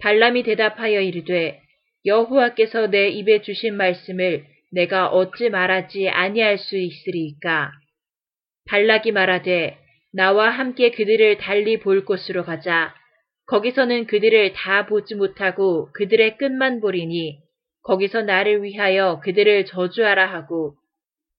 발람이 0.00 0.42
대답하여 0.44 1.00
이르되 1.00 1.60
여호와께서 2.06 2.88
내 2.88 3.08
입에 3.08 3.42
주신 3.42 3.76
말씀을 3.76 4.44
내가 4.72 5.08
어찌 5.08 5.50
말하지 5.50 6.08
아니할 6.08 6.58
수 6.58 6.76
있으리이까. 6.76 7.72
발락이 8.68 9.12
말하되 9.12 9.78
나와 10.12 10.50
함께 10.50 10.90
그들을 10.90 11.38
달리 11.38 11.78
볼 11.78 12.04
곳으로 12.04 12.44
가자. 12.44 12.94
거기서는 13.46 14.06
그들을 14.06 14.52
다 14.52 14.86
보지 14.86 15.16
못하고 15.16 15.90
그들의 15.92 16.38
끝만 16.38 16.80
보리니 16.80 17.38
거기서 17.82 18.22
나를 18.22 18.62
위하여 18.62 19.20
그들을 19.22 19.66
저주하라 19.66 20.26
하고 20.26 20.74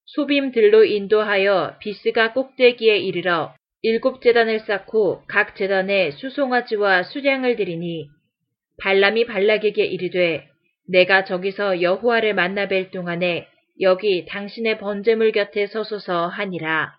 소빔들로 0.06 0.84
인도하여 0.84 1.76
비스가 1.80 2.32
꼭대기에 2.32 2.98
이르러 2.98 3.54
일곱 3.80 4.20
재단을 4.20 4.60
쌓고 4.60 5.22
각 5.26 5.56
재단에 5.56 6.10
수송아지와 6.12 7.04
수량을 7.04 7.56
드리니 7.56 8.08
발람이 8.78 9.26
발락에게 9.26 9.84
이르되 9.84 10.48
내가 10.88 11.24
저기서 11.24 11.82
여호와를 11.82 12.34
만나 12.34 12.66
뵐 12.66 12.90
동안에 12.90 13.46
여기 13.80 14.26
당신의 14.26 14.78
번제물 14.78 15.32
곁에 15.32 15.66
서소서 15.66 16.26
하니라. 16.28 16.94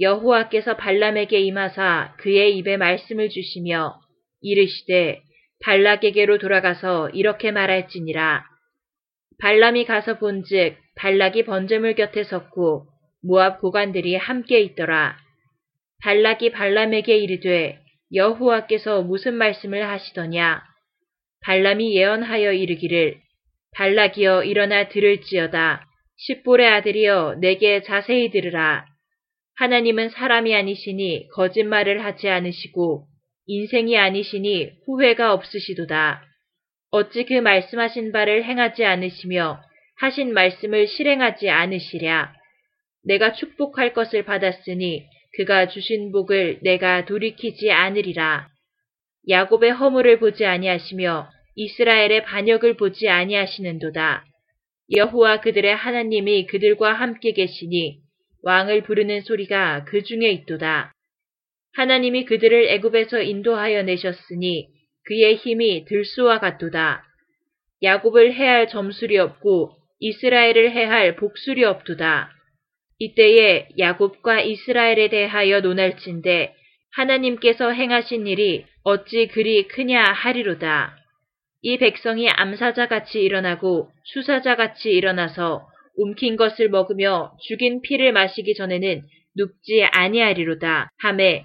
여호와께서 0.00 0.76
발람에게 0.76 1.38
임하사 1.40 2.14
그의 2.18 2.56
입에 2.56 2.76
말씀을 2.76 3.28
주시며 3.28 4.00
이르시되 4.40 5.20
발락에게로 5.64 6.38
돌아가서 6.38 7.10
이렇게 7.10 7.52
말할지니라. 7.52 8.44
발람이 9.38 9.84
가서 9.84 10.18
본즉 10.18 10.76
발락이 10.96 11.44
번제물 11.44 11.94
곁에 11.94 12.24
섰고 12.24 12.86
모압 13.22 13.60
고관들이 13.60 14.16
함께 14.16 14.60
있더라. 14.60 15.16
발락이 16.02 16.50
발람에게 16.50 17.16
이르되 17.16 17.78
여호와께서 18.12 19.02
무슨 19.02 19.34
말씀을 19.34 19.88
하시더냐? 19.88 20.71
발람이 21.44 21.96
예언하여 21.96 22.52
이르기를 22.52 23.16
발락이여 23.74 24.44
일어나 24.44 24.88
들을지어다. 24.88 25.86
십볼의 26.16 26.68
아들이여 26.68 27.36
내게 27.40 27.82
자세히 27.82 28.30
들으라. 28.30 28.86
하나님은 29.56 30.10
사람이 30.10 30.54
아니시니 30.54 31.28
거짓말을 31.34 32.04
하지 32.04 32.28
않으시고 32.28 33.06
인생이 33.46 33.98
아니시니 33.98 34.70
후회가 34.86 35.32
없으시도다. 35.32 36.22
어찌 36.90 37.24
그 37.24 37.34
말씀하신 37.34 38.12
바를 38.12 38.44
행하지 38.44 38.84
않으시며 38.84 39.60
하신 39.96 40.32
말씀을 40.32 40.86
실행하지 40.86 41.48
않으시랴. 41.48 42.32
내가 43.04 43.32
축복할 43.32 43.94
것을 43.94 44.24
받았으니 44.24 45.06
그가 45.36 45.68
주신 45.68 46.12
복을 46.12 46.60
내가 46.62 47.04
돌이키지 47.04 47.70
않으리라. 47.70 48.51
야곱의 49.28 49.72
허물을 49.72 50.18
보지 50.18 50.44
아니하시며 50.44 51.28
이스라엘의 51.54 52.24
반역을 52.24 52.76
보지 52.76 53.08
아니하시는도다. 53.08 54.24
여호와 54.94 55.40
그들의 55.40 55.74
하나님이 55.74 56.46
그들과 56.46 56.92
함께 56.92 57.32
계시니 57.32 58.00
왕을 58.42 58.82
부르는 58.82 59.22
소리가 59.22 59.84
그 59.84 60.02
중에 60.02 60.30
있도다. 60.30 60.92
하나님이 61.74 62.24
그들을 62.24 62.68
애굽에서 62.68 63.22
인도하여 63.22 63.82
내셨으니 63.84 64.68
그의 65.04 65.36
힘이 65.36 65.84
들소와 65.86 66.38
같도다. 66.40 67.04
야곱을 67.82 68.34
해할 68.34 68.68
점술이 68.68 69.18
없고 69.18 69.76
이스라엘을 70.00 70.72
해할 70.72 71.16
복술이 71.16 71.64
없도다. 71.64 72.30
이때에 72.98 73.68
야곱과 73.78 74.40
이스라엘에 74.42 75.08
대하여 75.08 75.60
논할진대 75.60 76.54
하나님께서 76.94 77.70
행하신 77.70 78.26
일이 78.26 78.64
어찌 78.84 79.28
그리 79.28 79.68
크냐 79.68 80.02
하리로다. 80.02 80.96
이 81.62 81.78
백성이 81.78 82.28
암사자같이 82.28 83.20
일어나고 83.20 83.88
수사자같이 84.04 84.90
일어나서 84.90 85.68
움킨 85.96 86.36
것을 86.36 86.68
먹으며 86.68 87.32
죽인 87.46 87.80
피를 87.82 88.12
마시기 88.12 88.54
전에는 88.54 89.02
눕지 89.36 89.84
아니하리로다. 89.84 90.88
함에 90.98 91.44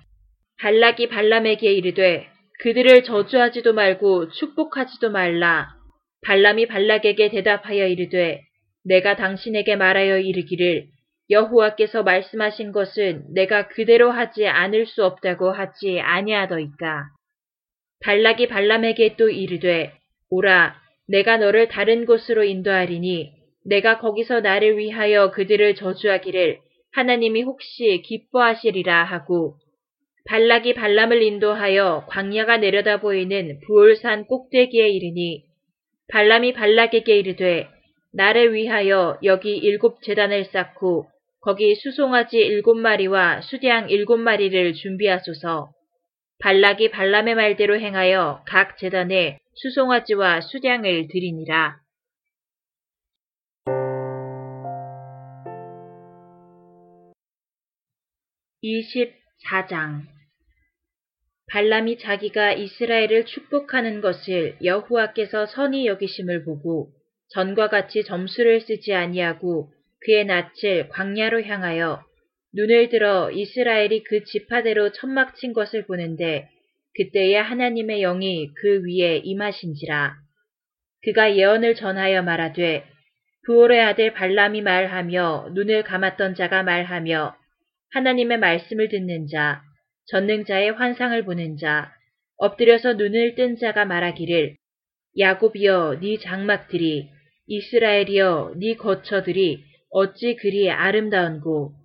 발락이 0.59 1.09
발람에게 1.09 1.71
이르되 1.71 2.27
그들을 2.59 3.03
저주하지도 3.03 3.73
말고 3.73 4.29
축복하지도 4.29 5.11
말라. 5.11 5.69
발람이 6.25 6.65
발락에게 6.65 7.29
대답하여 7.29 7.85
이르되 7.85 8.41
내가 8.83 9.15
당신에게 9.15 9.75
말하여 9.75 10.17
이르기를 10.17 10.87
여호와께서 11.29 12.01
말씀하신 12.01 12.71
것은 12.71 13.25
내가 13.33 13.67
그대로 13.67 14.11
하지 14.11 14.47
않을 14.47 14.87
수 14.87 15.05
없다고 15.05 15.51
하지 15.51 15.99
아니하더이까. 15.99 17.16
발락이 18.01 18.47
발람에게 18.47 19.15
또 19.17 19.29
이르되 19.29 19.91
오라 20.29 20.75
내가 21.07 21.37
너를 21.37 21.67
다른 21.67 22.05
곳으로 22.05 22.43
인도하리니 22.43 23.31
내가 23.65 23.99
거기서 23.99 24.41
나를 24.41 24.77
위하여 24.77 25.31
그들을 25.31 25.75
저주하기를 25.75 26.59
하나님이 26.93 27.43
혹시 27.43 28.01
기뻐하시리라 28.05 29.03
하고 29.03 29.55
발락이 30.25 30.73
발람을 30.73 31.21
인도하여 31.21 32.05
광야가 32.09 32.57
내려다 32.57 32.99
보이는 32.99 33.59
부올산 33.65 34.25
꼭대기에 34.25 34.89
이르니 34.89 35.43
발람이 36.09 36.53
발락에게 36.53 37.17
이르되 37.17 37.67
나를 38.13 38.53
위하여 38.53 39.19
여기 39.23 39.57
일곱 39.57 40.01
재단을 40.01 40.45
쌓고 40.45 41.07
거기 41.41 41.75
수송아지 41.75 42.37
일곱 42.37 42.75
마리와 42.75 43.41
수량 43.41 43.89
일곱 43.89 44.17
마리를 44.17 44.73
준비하소서. 44.73 45.69
발락이 46.39 46.91
발람의 46.91 47.35
말대로 47.35 47.79
행하여 47.79 48.43
각 48.45 48.77
재단에 48.77 49.39
수송아지와 49.55 50.41
수량을 50.41 51.07
드리니라. 51.07 51.79
24장 58.63 60.03
발람이 61.49 61.99
자기가 61.99 62.53
이스라엘을 62.53 63.25
축복하는 63.25 64.01
것을 64.01 64.57
여호와께서 64.63 65.45
선히 65.45 65.87
여기심을 65.87 66.43
보고 66.43 66.91
전과 67.29 67.69
같이 67.69 68.03
점수를 68.03 68.61
쓰지 68.61 68.93
아니하고 68.93 69.71
그의 70.01 70.25
낯을 70.25 70.89
광야로 70.89 71.43
향하여 71.43 72.06
눈을 72.53 72.89
들어 72.89 73.31
이스라엘이 73.31 74.03
그 74.03 74.23
지파대로 74.23 74.91
천막 74.91 75.35
친 75.35 75.53
것을 75.53 75.85
보는데 75.85 76.49
그때에 76.95 77.37
하나님의 77.37 78.01
영이 78.01 78.53
그 78.55 78.81
위에 78.85 79.17
임하신지라. 79.17 80.15
그가 81.03 81.35
예언을 81.35 81.75
전하여 81.75 82.23
말하되 82.23 82.83
부올의 83.45 83.81
아들 83.81 84.13
발람이 84.13 84.61
말하며 84.61 85.51
눈을 85.53 85.83
감았던 85.83 86.35
자가 86.35 86.63
말하며 86.63 87.35
하나님의 87.93 88.39
말씀을 88.39 88.89
듣는 88.89 89.27
자, 89.27 89.61
전능자의 90.07 90.71
환상을 90.71 91.23
보는 91.23 91.57
자, 91.57 91.91
엎드려서 92.37 92.93
눈을 92.93 93.35
뜬 93.35 93.55
자가 93.57 93.85
말하기를 93.85 94.55
야곱이여 95.17 95.99
네 96.01 96.17
장막들이 96.17 97.09
이스라엘이여 97.47 98.55
네 98.57 98.75
거처들이 98.75 99.63
어찌 99.89 100.35
그리 100.35 100.69
아름다운고 100.69 101.76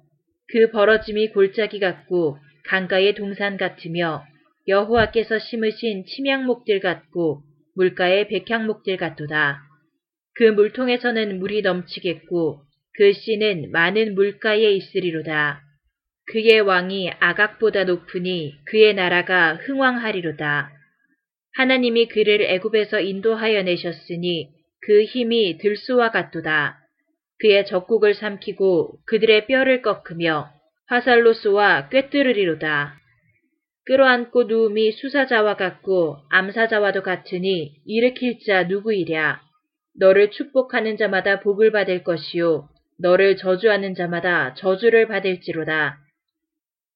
그 0.52 0.70
벌어짐이 0.70 1.30
골짜기 1.30 1.80
같고 1.80 2.36
강가의 2.66 3.14
동산 3.14 3.56
같으며 3.56 4.22
여호와께서 4.68 5.38
심으신 5.38 6.04
침향목들 6.04 6.80
같고 6.80 7.42
물가의 7.74 8.28
백향목들 8.28 8.98
같도다. 8.98 9.62
그 10.34 10.44
물통에서는 10.44 11.38
물이 11.38 11.62
넘치겠고 11.62 12.60
그 12.94 13.12
씨는 13.14 13.70
많은 13.72 14.14
물가에 14.14 14.72
있으리로다. 14.72 15.62
그의 16.26 16.60
왕이 16.60 17.10
아각보다 17.18 17.84
높으니 17.84 18.54
그의 18.66 18.92
나라가 18.94 19.54
흥왕하리로다. 19.54 20.70
하나님이 21.54 22.08
그를 22.08 22.42
애굽에서 22.42 23.00
인도하여 23.00 23.62
내셨으니 23.62 24.50
그 24.82 25.04
힘이 25.04 25.56
들소와 25.58 26.10
같도다. 26.10 26.81
그의 27.42 27.66
적국을 27.66 28.14
삼키고 28.14 29.00
그들의 29.04 29.48
뼈를 29.48 29.82
꺾으며 29.82 30.48
화살로 30.86 31.32
쏘아 31.32 31.88
꿰뚫으리로다. 31.88 32.94
끌어안고 33.84 34.44
누움이 34.44 34.92
수사자와 34.92 35.56
같고 35.56 36.18
암사자와도 36.30 37.02
같으니 37.02 37.74
일으킬 37.84 38.38
자 38.46 38.62
누구이랴. 38.62 39.40
너를 39.98 40.30
축복하는 40.30 40.96
자마다 40.96 41.40
복을 41.40 41.72
받을 41.72 42.04
것이요. 42.04 42.68
너를 43.00 43.36
저주하는 43.36 43.96
자마다 43.96 44.54
저주를 44.54 45.08
받을지로다. 45.08 45.98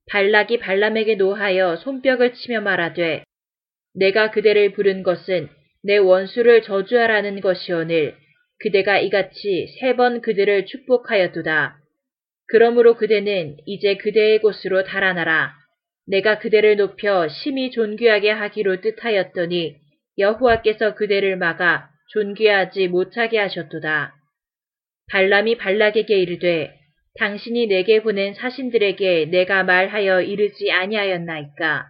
발락이 0.09 0.61
발람에게 0.61 1.17
노하여 1.17 1.75
손뼉을 1.75 2.35
치며 2.35 2.61
말하되 2.61 3.25
내가 3.97 4.31
그대를 4.31 4.75
부른 4.75 5.03
것은 5.03 5.49
내 5.83 5.97
원수를 5.97 6.63
저주하라는 6.63 7.41
것이오늘 7.41 8.26
그대가 8.59 8.99
이같이 8.99 9.69
세 9.81 9.95
번 9.97 10.21
그들을 10.21 10.67
축복하였도다. 10.67 11.77
그러므로 12.49 12.95
그대는 12.95 13.57
이제 13.67 13.97
그대의 13.97 14.41
곳으로 14.41 14.85
달아나라. 14.85 15.53
내가 16.07 16.39
그대를 16.39 16.77
높여 16.77 17.29
심히 17.29 17.71
존귀하게 17.71 18.31
하기로 18.31 18.81
뜻하였더니 18.81 19.77
여호와께서 20.19 20.95
그대를 20.95 21.37
막아 21.37 21.89
존귀하지 22.13 22.89
못하게 22.89 23.39
하셨도다. 23.39 24.15
발람이 25.11 25.57
발락에게 25.57 26.17
이르되 26.19 26.73
당신이 27.19 27.67
내게 27.67 28.03
보낸 28.03 28.35
사신들에게 28.35 29.27
내가 29.27 29.65
말하여 29.65 30.23
이르지 30.23 30.71
아니하였나이까. 30.71 31.87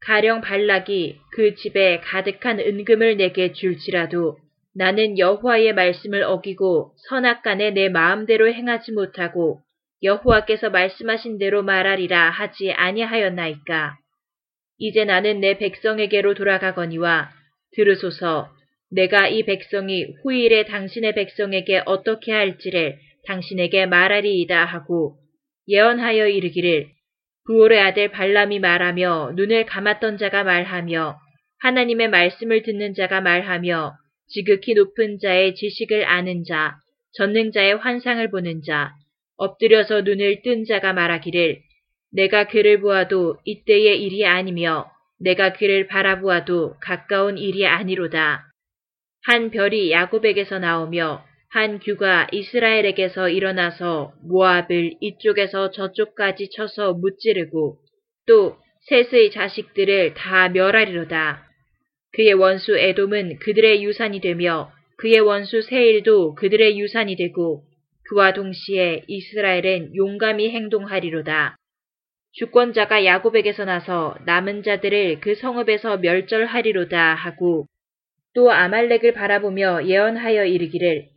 가령 0.00 0.40
발락이 0.40 1.18
그 1.32 1.54
집에 1.56 2.00
가득한 2.00 2.60
은금을 2.60 3.16
내게 3.16 3.52
줄지라도 3.52 4.38
나는 4.76 5.18
여호와의 5.18 5.72
말씀을 5.74 6.22
어기고 6.24 6.94
선악간에 7.08 7.70
내 7.70 7.88
마음대로 7.88 8.52
행하지 8.52 8.92
못하고 8.92 9.60
여호와께서 10.02 10.70
말씀하신 10.70 11.38
대로 11.38 11.62
말하리라 11.62 12.30
하지 12.30 12.72
아니하였나이까. 12.72 13.96
이제 14.78 15.04
나는 15.04 15.40
내 15.40 15.56
백성에게로 15.58 16.34
돌아가거니와 16.34 17.30
들으소서 17.76 18.48
내가 18.90 19.28
이 19.28 19.44
백성이 19.44 20.06
후일에 20.22 20.64
당신의 20.64 21.14
백성에게 21.14 21.82
어떻게 21.86 22.32
할지를 22.32 22.98
당신에게 23.26 23.86
말하리이다 23.86 24.64
하고 24.64 25.16
예언하여 25.68 26.28
이르기를 26.28 26.88
부올의 27.46 27.80
아들 27.80 28.10
발람이 28.10 28.58
말하며 28.58 29.32
눈을 29.34 29.66
감았던 29.66 30.18
자가 30.18 30.44
말하며 30.44 31.18
하나님의 31.60 32.08
말씀을 32.08 32.62
듣는 32.62 32.94
자가 32.94 33.20
말하며 33.20 33.96
지극히 34.28 34.74
높은 34.74 35.18
자의 35.18 35.54
지식을 35.54 36.04
아는 36.04 36.44
자, 36.44 36.76
전능자의 37.12 37.76
환상을 37.76 38.30
보는 38.30 38.62
자, 38.62 38.94
엎드려서 39.36 40.02
눈을 40.02 40.42
뜬 40.42 40.64
자가 40.64 40.92
말하기를 40.92 41.60
내가 42.12 42.46
그를 42.46 42.80
보아도 42.80 43.36
이때의 43.44 44.02
일이 44.02 44.24
아니며 44.24 44.90
내가 45.20 45.52
그를 45.52 45.86
바라보아도 45.86 46.76
가까운 46.80 47.38
일이 47.38 47.66
아니로다. 47.66 48.44
한 49.22 49.50
별이 49.50 49.90
야곱에게서 49.90 50.58
나오며 50.58 51.24
한 51.50 51.78
규가 51.78 52.26
이스라엘에게서 52.32 53.28
일어나서 53.28 54.12
모압을 54.22 54.96
이쪽에서 55.00 55.70
저쪽까지 55.70 56.50
쳐서 56.50 56.94
무찌르고 56.94 57.78
또 58.26 58.56
셋의 58.88 59.30
자식들을 59.30 60.14
다 60.14 60.48
멸하리로다. 60.48 61.48
그의 62.14 62.32
원수 62.32 62.78
에돔은 62.78 63.38
그들의 63.40 63.84
유산이 63.84 64.20
되며 64.20 64.72
그의 64.96 65.18
원수 65.20 65.62
세일도 65.62 66.36
그들의 66.36 66.78
유산이 66.78 67.16
되고 67.16 67.64
그와 68.08 68.32
동시에 68.32 69.02
이스라엘은 69.08 69.96
용감히 69.96 70.50
행동하리로다. 70.50 71.56
주권자가 72.32 73.04
야곱에게서 73.04 73.64
나서 73.64 74.16
남은 74.26 74.62
자들을 74.62 75.20
그 75.20 75.34
성읍에서 75.34 75.98
멸절하리로다 75.98 77.14
하고 77.14 77.66
또 78.34 78.50
아말렉을 78.52 79.12
바라보며 79.12 79.86
예언하여 79.86 80.44
이르기를 80.44 81.08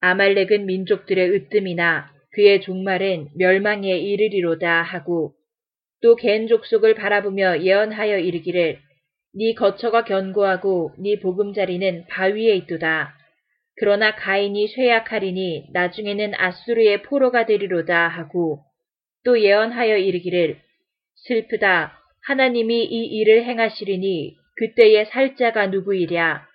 아말렉은 0.00 0.66
민족들의 0.66 1.30
으뜸이나 1.30 2.10
그의 2.32 2.60
종말은 2.62 3.28
멸망에 3.36 3.96
이르리로다 3.98 4.82
하고 4.82 5.34
또 6.02 6.16
겐 6.16 6.48
족속을 6.48 6.94
바라보며 6.94 7.62
예언하여 7.62 8.18
이르기를 8.18 8.80
네 9.34 9.54
거처가 9.54 10.04
견고하고 10.04 10.92
네 10.98 11.18
보금자리는 11.18 12.06
바위에 12.08 12.54
있도다. 12.56 13.14
그러나 13.76 14.14
가인이 14.14 14.68
쇠약하리니 14.68 15.68
나중에는 15.72 16.32
아수르의 16.36 17.02
포로가 17.02 17.46
되리로다 17.46 18.08
하고 18.08 18.60
또 19.24 19.40
예언하여 19.40 19.96
이르기를 19.96 20.58
슬프다. 21.26 21.98
하나님이 22.24 22.84
이 22.84 23.06
일을 23.06 23.44
행하시리니 23.44 24.36
그때의 24.56 25.06
살자가 25.06 25.68
누구이랴. 25.68 26.46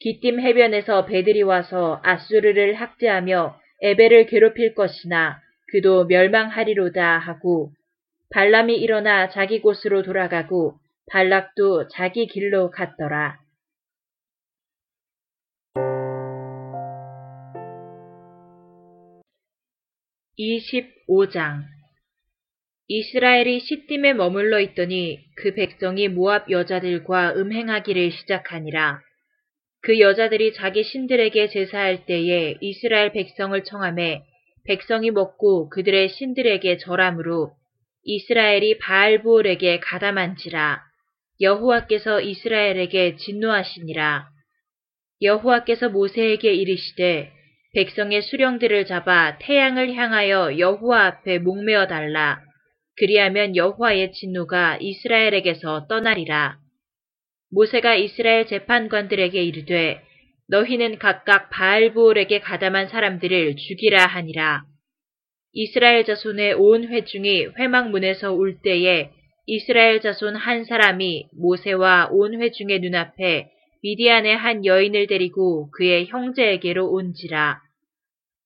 기띔 0.00 0.40
해변에서 0.40 1.06
배들이 1.06 1.42
와서 1.42 2.00
아수르를 2.02 2.74
학대하며 2.74 3.58
에베를 3.82 4.26
괴롭힐 4.26 4.74
것이나 4.74 5.40
그도 5.72 6.04
멸망하리로다 6.04 7.18
하고 7.18 7.70
발람이 8.30 8.76
일어나 8.76 9.30
자기 9.30 9.60
곳으로 9.60 10.02
돌아가고 10.02 10.74
발락도 11.10 11.88
자기 11.88 12.28
길로 12.28 12.70
갔더라. 12.70 13.36
(25장) 20.38 21.64
이스라엘이 22.86 23.58
시딤에 23.58 24.14
머물러 24.14 24.60
있더니 24.60 25.18
그 25.36 25.52
백성이 25.54 26.06
모압 26.06 26.48
여자들과 26.48 27.34
음행하기를 27.34 28.12
시작하니라. 28.12 29.00
그 29.82 29.98
여자들이 29.98 30.52
자기 30.52 30.84
신들에게 30.84 31.48
제사할 31.48 32.06
때에 32.06 32.56
이스라엘 32.60 33.10
백성을 33.10 33.60
청함해 33.64 34.22
백성이 34.64 35.10
먹고 35.10 35.70
그들의 35.70 36.08
신들에게 36.10 36.78
절함으로 36.78 37.50
이스라엘이 38.04 38.78
바알부올에게 38.78 39.80
가담한지라 39.80 40.89
여호와께서 41.40 42.20
이스라엘에게 42.20 43.16
진노하시니라. 43.16 44.28
여호와께서 45.22 45.88
모세에게 45.88 46.52
이르시되 46.52 47.32
백성의 47.74 48.22
수령들을 48.22 48.86
잡아 48.86 49.38
태양을 49.38 49.94
향하여 49.94 50.58
여호와 50.58 51.06
앞에 51.06 51.38
목매어 51.38 51.86
달라. 51.86 52.40
그리하면 52.96 53.56
여호와의 53.56 54.12
진노가 54.12 54.78
이스라엘에게서 54.80 55.86
떠나리라. 55.88 56.58
모세가 57.52 57.94
이스라엘 57.94 58.46
재판관들에게 58.46 59.42
이르되 59.42 60.02
너희는 60.48 60.98
각각 60.98 61.48
바알부올에게 61.50 62.40
가담한 62.40 62.88
사람들을 62.88 63.56
죽이라 63.56 64.04
하니라. 64.04 64.64
이스라엘 65.52 66.04
자손의 66.04 66.54
온 66.54 66.88
회중이 66.88 67.46
회막문에서 67.58 68.32
울 68.32 68.60
때에 68.62 69.10
이스라엘 69.46 70.00
자손 70.00 70.36
한 70.36 70.64
사람이 70.64 71.28
모세와 71.32 72.08
온 72.10 72.40
회중의 72.40 72.80
눈앞에 72.80 73.50
미디안의 73.82 74.36
한 74.36 74.64
여인을 74.64 75.06
데리고 75.06 75.70
그의 75.70 76.06
형제에게로 76.06 76.90
온지라. 76.90 77.60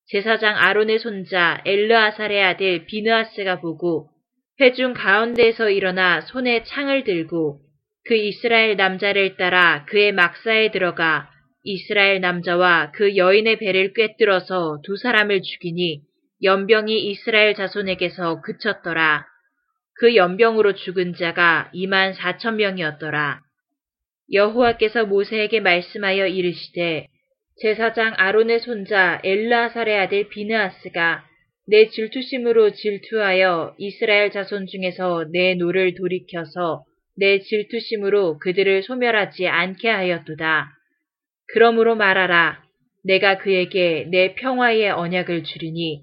제사장 0.07 0.57
아론의 0.57 0.99
손자 0.99 1.61
엘르아살의 1.65 2.43
아들 2.43 2.87
비느아스가 2.87 3.61
보고 3.61 4.11
회중 4.61 4.93
가운데에서 4.93 5.71
일어나 5.71 6.21
손에 6.21 6.63
창을 6.65 7.05
들고 7.05 7.61
그 8.05 8.15
이스라엘 8.15 8.77
남자를 8.77 9.37
따라 9.37 9.85
그의 9.87 10.13
막사에 10.13 10.71
들어가 10.71 11.31
이스라엘 11.65 12.21
남자와 12.21 12.93
그 12.93 13.17
여인의 13.17 13.59
배를 13.59 13.95
꿰뚫어서 13.95 14.81
두 14.85 14.97
사람을 14.97 15.41
죽이니 15.43 16.03
연병이 16.43 17.11
이스라엘 17.11 17.55
자손에게서 17.55 18.43
그쳤더라. 18.43 19.27
그 19.97 20.17
연병으로 20.17 20.75
죽은 20.75 21.15
자가 21.15 21.71
2만 21.75 22.15
4천 22.15 22.55
명이었더라. 22.55 23.41
여호와께서 24.33 25.05
모세에게 25.07 25.61
말씀하여 25.61 26.27
이르시되 26.27 27.09
제사장 27.61 28.15
아론의 28.17 28.61
손자 28.61 29.21
엘라살의 29.23 29.99
아들 29.99 30.29
비느하스가 30.29 31.25
내 31.67 31.89
질투심으로 31.89 32.73
질투하여 32.73 33.75
이스라엘 33.79 34.31
자손 34.31 34.67
중에서 34.67 35.27
내 35.33 35.55
노를 35.55 35.95
돌이켜서 35.95 36.85
내 37.17 37.41
질투심으로 37.41 38.39
그들을 38.39 38.83
소멸하지 38.83 39.47
않게 39.47 39.89
하였도다. 39.89 40.71
그러므로 41.53 41.95
말하라. 41.95 42.63
내가 43.05 43.39
그에게 43.39 44.07
내 44.11 44.35
평화의 44.35 44.91
언약을 44.91 45.45
주리니 45.45 46.03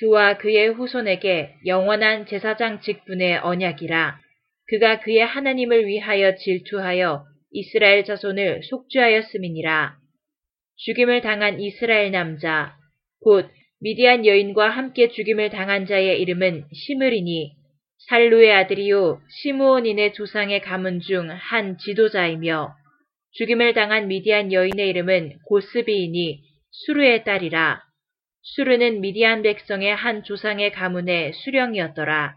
그와 0.00 0.38
그의 0.38 0.68
후손에게 0.68 1.56
영원한 1.66 2.26
제사장 2.26 2.80
직분의 2.80 3.38
언약이라. 3.38 4.18
그가 4.68 5.00
그의 5.00 5.20
하나님을 5.20 5.86
위하여 5.86 6.36
질투하여 6.36 7.26
이스라엘 7.52 8.04
자손을 8.04 8.62
속죄하였음이니라. 8.62 9.96
죽임을 10.76 11.20
당한 11.20 11.60
이스라엘 11.60 12.12
남자, 12.12 12.76
곧 13.20 13.50
미디안 13.80 14.24
여인과 14.24 14.70
함께 14.70 15.08
죽임을 15.10 15.50
당한 15.50 15.84
자의 15.84 16.18
이름은 16.22 16.64
시므리니 16.72 17.52
살루의 18.08 18.52
아들이요 18.52 19.20
시므온인의 19.42 20.14
조상의 20.14 20.62
가문 20.62 21.00
중 21.00 21.28
한 21.28 21.76
지도자이며 21.76 22.74
죽임을 23.32 23.74
당한 23.74 24.08
미디안 24.08 24.52
여인의 24.52 24.88
이름은 24.88 25.40
고스비이니 25.46 26.42
수르의 26.70 27.24
딸이라. 27.24 27.89
수르는 28.42 29.00
미디안 29.00 29.42
백성의 29.42 29.94
한 29.94 30.22
조상의 30.22 30.72
가문의 30.72 31.32
수령이었더라. 31.32 32.34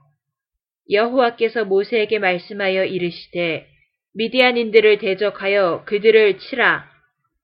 여호와께서 0.92 1.66
모세에게 1.66 2.20
말씀하여 2.20 2.86
이르시되 2.86 3.68
미디안인들을 4.16 4.98
대적하여 5.00 5.86
그들을 5.86 6.38
치라. 6.38 6.90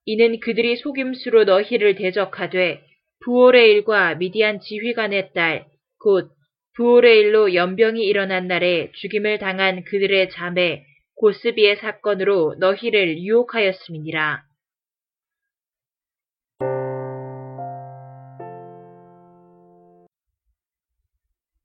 이는 0.06 0.40
그들이 0.40 0.76
속임수로 0.76 1.46
너희를 1.46 1.96
대적하되 1.96 2.82
부올의 3.24 3.72
일과 3.72 4.16
미디안 4.16 4.60
지휘관의 4.60 5.34
딸, 5.34 5.66
곧 6.00 6.32
부올의 6.76 7.20
일로 7.20 7.54
연병이 7.54 8.04
일어난 8.04 8.48
날에 8.48 8.92
죽임을 8.94 9.40
당한 9.40 9.84
그들의 9.84 10.30
자매 10.32 10.84
고스비의 11.16 11.78
사건으로 11.78 12.56
너희를 12.60 13.20
유혹하였음이니라. 13.20 14.49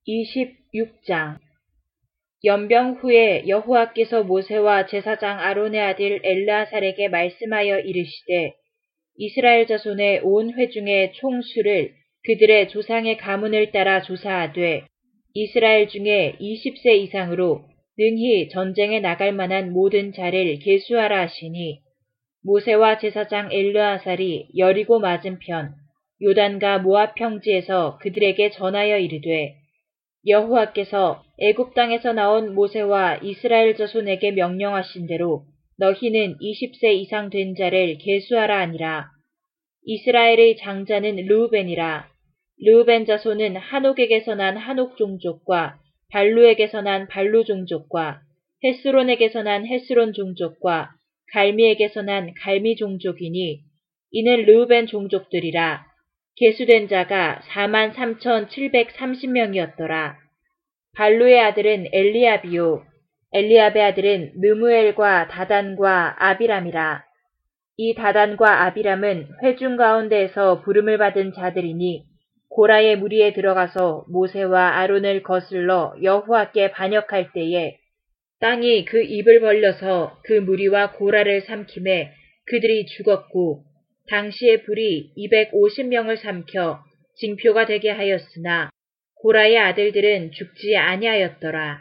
26장. 0.06 1.38
연병 2.44 2.96
후에 3.00 3.48
여호와께서 3.48 4.24
모세와 4.24 4.84
제사장 4.86 5.40
아론의 5.40 5.80
아들 5.80 6.20
엘라살에게 6.22 7.08
말씀하여 7.08 7.80
이르시되 7.80 8.52
이스라엘 9.16 9.66
자손의 9.66 10.20
온 10.22 10.52
회중의 10.52 11.14
총수를 11.14 11.92
그들의 12.24 12.68
조상의 12.68 13.16
가문을 13.16 13.72
따라 13.72 14.02
조사하되 14.02 14.84
이스라엘 15.32 15.88
중에 15.88 16.36
20세 16.38 16.98
이상으로 16.98 17.64
능히 17.96 18.50
전쟁에 18.50 19.00
나갈 19.00 19.32
만한 19.32 19.72
모든 19.72 20.12
자를 20.12 20.58
계수하라 20.58 21.22
하시니 21.22 21.80
모세와 22.42 22.98
제사장 22.98 23.50
엘르아살이 23.50 24.48
여리고 24.58 25.00
맞은편 25.00 25.72
요단과 26.22 26.80
모압 26.80 27.14
평지에서 27.14 27.98
그들에게 28.02 28.50
전하여 28.50 28.98
이르되 28.98 29.63
여호와께서 30.26 31.22
애굽 31.38 31.74
땅에서 31.74 32.12
나온 32.12 32.54
모세와 32.54 33.18
이스라엘 33.22 33.76
자손에게 33.76 34.32
명령하신 34.32 35.06
대로 35.06 35.44
너희는 35.78 36.38
20세 36.38 36.94
이상 36.94 37.30
된 37.30 37.54
자를 37.54 37.98
계수하라 37.98 38.60
하니라. 38.60 39.10
이스라엘의 39.84 40.56
장자는 40.56 41.16
르우벤이라. 41.26 42.08
르우벤 42.64 43.04
자손은 43.04 43.56
한옥에게서 43.56 44.34
난 44.34 44.56
한옥 44.56 44.96
종족과 44.96 45.78
발루에게서 46.10 46.82
난 46.82 47.08
발루 47.08 47.44
종족과 47.44 48.20
헤스론에게서 48.64 49.42
난 49.42 49.66
헤스론 49.66 50.12
종족과 50.12 50.92
갈미에게서 51.32 52.02
난 52.02 52.32
갈미 52.40 52.76
종족이니 52.76 53.60
이는 54.12 54.44
르우벤 54.46 54.86
종족들이라. 54.86 55.93
계수된 56.36 56.88
자가 56.88 57.40
4만 57.50 57.94
3,730명이었더라. 57.94 60.16
발루의 60.96 61.40
아들은 61.40 61.86
엘리아비요. 61.92 62.84
엘리압의 63.32 63.82
아들은 63.82 64.32
느무엘과 64.36 65.28
다단과 65.28 66.16
아비람이라. 66.18 67.04
이 67.76 67.94
다단과 67.94 68.64
아비람은 68.64 69.28
회중 69.42 69.76
가운데에서 69.76 70.62
부름을 70.62 70.98
받은 70.98 71.32
자들이니 71.34 72.04
고라의 72.48 72.98
무리에 72.98 73.32
들어가서 73.32 74.04
모세와 74.08 74.78
아론을 74.78 75.24
거슬러 75.24 75.94
여호와께 76.02 76.70
반역할 76.70 77.32
때에 77.32 77.76
땅이 78.40 78.84
그 78.84 79.02
입을 79.02 79.40
벌려서 79.40 80.20
그 80.24 80.34
무리와 80.34 80.92
고라를 80.92 81.40
삼킴에 81.42 82.12
그들이 82.46 82.86
죽었고 82.86 83.64
당시의 84.08 84.64
불이 84.64 85.12
250명을 85.16 86.16
삼켜 86.18 86.80
징표가 87.16 87.66
되게 87.66 87.90
하였으나 87.90 88.70
고라의 89.16 89.58
아들들은 89.58 90.32
죽지 90.32 90.76
아니하였더라. 90.76 91.80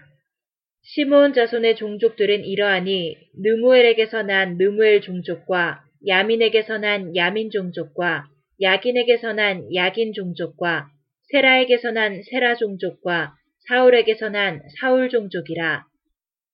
시므온 0.84 1.34
자손의 1.34 1.76
종족들은 1.76 2.46
이러하니 2.46 3.18
느무엘에게서 3.42 4.24
난 4.24 4.58
느무엘 4.58 5.02
종족과 5.02 5.84
야민에게서 6.08 6.78
난 6.78 7.16
야민 7.16 7.50
종족과 7.50 8.26
야긴에게서 8.62 9.34
난 9.34 9.74
야긴 9.74 10.14
종족과 10.14 10.88
세라에게서 11.32 11.92
난 11.92 12.22
세라 12.24 12.56
종족과 12.56 13.34
사울에게서 13.68 14.30
난 14.30 14.62
사울 14.80 15.10
종족이라. 15.10 15.86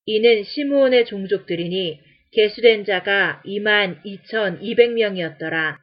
이는 0.06 0.44
시므온의 0.44 1.06
종족들이니 1.06 2.00
계수된 2.32 2.86
자가 2.86 3.42
2만 3.46 4.04
2,200명이었더라. 4.04 5.78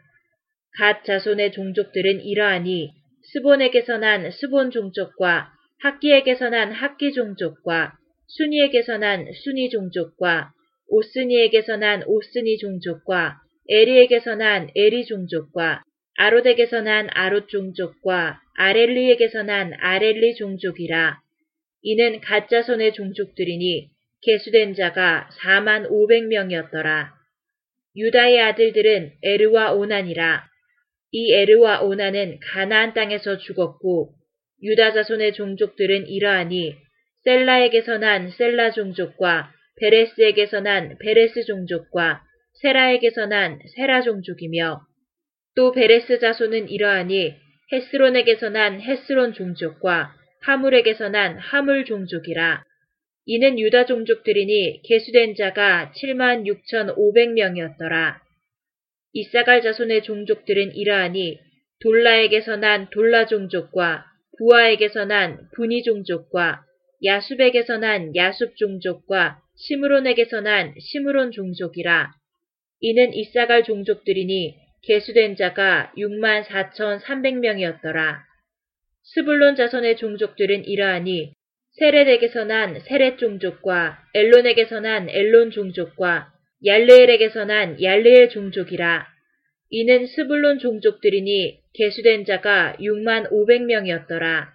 갓 0.79 1.05
자손의 1.05 1.53
종족들은 1.53 2.21
이러하니 2.23 2.93
스본에게서 3.33 3.99
난 3.99 4.31
스본 4.31 4.71
종족과 4.71 5.53
학기에게서 5.81 6.51
난 6.51 6.73
학기 6.73 7.13
종족과 7.13 7.95
수니에게서 8.29 8.99
난 8.99 9.27
수니 9.33 9.71
종족과 9.71 10.53
오스니에게서 10.89 11.77
난 11.77 12.03
오스니 12.07 12.59
종족과 12.59 13.39
에리에게서 13.69 14.37
난 14.37 14.71
에리 14.75 15.05
종족과 15.07 15.83
아롯에게서 16.17 16.83
난 16.83 17.09
아롯 17.11 17.49
종족과 17.49 18.41
아렐리에게서 18.55 19.43
난 19.43 19.73
아렐리 19.75 20.35
종족이라. 20.37 21.21
이는 21.83 22.21
갓 22.21 22.43
자손의 22.43 22.95
종족들이니 22.95 23.91
계수된 24.27 24.75
자가 24.75 25.29
4만 25.41 25.89
500명이었더라. 25.89 27.11
유다의 27.97 28.41
아들들은 28.43 29.13
에르와 29.23 29.73
오난이라. 29.73 30.45
이 31.13 31.33
에르와 31.33 31.83
오난은 31.83 32.41
가나안 32.43 32.93
땅에서 32.93 33.39
죽었고 33.39 34.13
유다 34.63 34.93
자손의 34.93 35.35
종족들은 35.35 36.09
이러하니 36.09 36.75
셀라에게서 37.25 37.99
난 37.99 38.31
셀라 38.31 38.73
종족과 38.73 39.53
베레스에게서 39.79 40.61
난 40.61 40.97
베레스 40.99 41.45
종족과 41.45 42.23
세라에게서 42.63 43.27
난 43.27 43.61
세라 43.77 44.03
종족이며 44.03 44.81
또 45.55 45.73
베레스 45.73 46.19
자손은 46.19 46.69
이러하니 46.69 47.35
헤스론에게서 47.73 48.51
난 48.51 48.81
헤스론 48.81 49.35
종족과 49.35 50.15
하물에게서 50.43 51.11
난 51.11 51.39
하물 51.39 51.85
종족이라. 51.85 52.66
이는 53.27 53.59
유다 53.59 53.87
종족들이니 53.87 54.83
계수된 54.83 55.35
자가 55.35 55.93
7만 55.97 56.47
6천 56.47 56.97
5백명이었더라 56.97 58.21
이사갈 59.13 59.63
자손의 59.63 60.03
종족들은 60.03 60.77
이러하니 60.77 61.39
돌라에게서 61.83 62.57
난 62.57 62.89
돌라 62.91 63.27
종족과 63.27 64.05
부하에게서 64.39 65.07
난 65.07 65.49
분이 65.55 65.83
종족과 65.83 66.63
야숲에게서 67.05 67.79
난 67.79 68.15
야숲 68.15 68.57
종족과 68.57 69.39
시므론에게서 69.57 70.41
난 70.41 70.75
시므론 70.79 71.33
종족이라. 71.33 72.13
이는 72.81 73.15
이사갈 73.15 73.65
종족들이니 73.65 74.57
계수된 74.83 75.37
자가 75.37 75.93
6만 75.97 76.45
4천 76.45 77.01
3백명이었더라. 77.01 78.19
스불론 79.03 79.57
자손의 79.57 79.97
종족들은 79.97 80.67
이러하니 80.67 81.33
세렛에게서 81.79 82.45
난 82.45 82.81
세렛 82.81 83.19
종족과 83.19 83.99
엘론에게서 84.15 84.81
난 84.81 85.11
엘론 85.11 85.51
종족과 85.51 86.33
얄레엘에게서 86.65 87.45
난 87.45 87.83
얄레엘 87.83 88.31
종족이라. 88.31 89.07
이는 89.69 90.07
스불론 90.07 90.59
종족들이니 90.59 91.59
계수된 91.75 92.25
자가 92.25 92.77
6만 92.81 93.31
500명이었더라. 93.31 94.47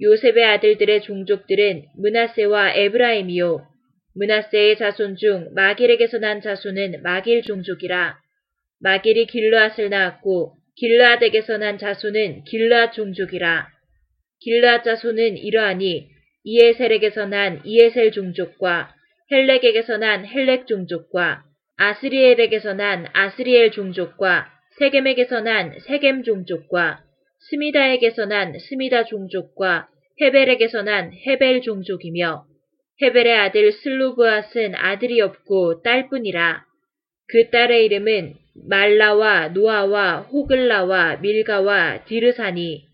요셉의 0.00 0.44
아들들의 0.44 1.02
종족들은 1.02 1.86
문하세와 1.96 2.74
에브라임이요. 2.74 3.66
문하세의 4.14 4.78
자손 4.78 5.16
중 5.16 5.48
마길에게서 5.54 6.18
난 6.18 6.40
자손은 6.42 7.02
마길 7.02 7.42
종족이라. 7.42 8.18
마길이 8.80 9.26
길르앗을 9.26 9.90
낳았고 9.90 10.54
길르앗에게서 10.76 11.58
난 11.58 11.78
자손은 11.78 12.44
길르앗 12.44 12.92
종족이라. 12.92 13.68
길르앗 14.40 14.84
자손은 14.84 15.38
이러하니 15.38 16.15
이에셀에게서 16.48 17.26
난 17.26 17.60
이에셀 17.64 18.12
종족과 18.12 18.94
헬렉에게서 19.32 19.96
난 19.96 20.24
헬렉 20.24 20.68
종족과 20.68 21.42
아스리엘에게서 21.76 22.74
난 22.74 23.08
아스리엘 23.12 23.72
종족과 23.72 24.46
세겜에게서 24.78 25.40
난 25.40 25.76
세겜 25.80 26.22
종족과 26.22 27.00
스미다에게서 27.50 28.26
난 28.26 28.56
스미다 28.56 29.06
종족과 29.06 29.88
헤벨에게서 30.20 30.82
난 30.82 31.12
헤벨 31.26 31.62
종족이며 31.62 32.44
헤벨의 33.02 33.38
아들 33.38 33.72
슬루브앗은 33.72 34.76
아들이 34.76 35.20
없고 35.20 35.82
딸뿐이라. 35.82 36.64
그 37.28 37.50
딸의 37.50 37.86
이름은 37.86 38.34
말라와 38.68 39.48
노아와 39.48 40.20
호글라와 40.20 41.16
밀가와 41.16 42.04
디르사니 42.04 42.84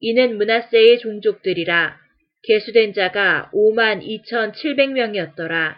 이는 0.00 0.38
문하세의 0.38 0.98
종족들이라. 0.98 2.05
계수된 2.46 2.92
자가 2.92 3.50
5만 3.52 4.02
2,700명이었더라. 4.24 5.74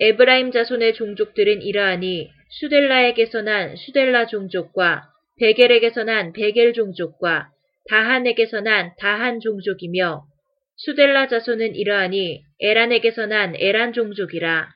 에브라임 0.00 0.50
자손의 0.50 0.94
종족들은 0.94 1.62
이러하니 1.62 2.30
수델라에게서 2.50 3.42
난 3.42 3.76
수델라 3.76 4.26
종족과 4.26 5.04
베겔에게서 5.38 6.04
난 6.04 6.32
베겔 6.32 6.74
종족과 6.74 7.48
다한에게서 7.88 8.60
난 8.60 8.92
다한 8.98 9.40
종족이며 9.40 10.24
수델라 10.76 11.28
자손은 11.28 11.74
이러하니 11.74 12.42
에란에게서 12.60 13.26
난 13.26 13.54
에란 13.56 13.92
종족이라. 13.92 14.68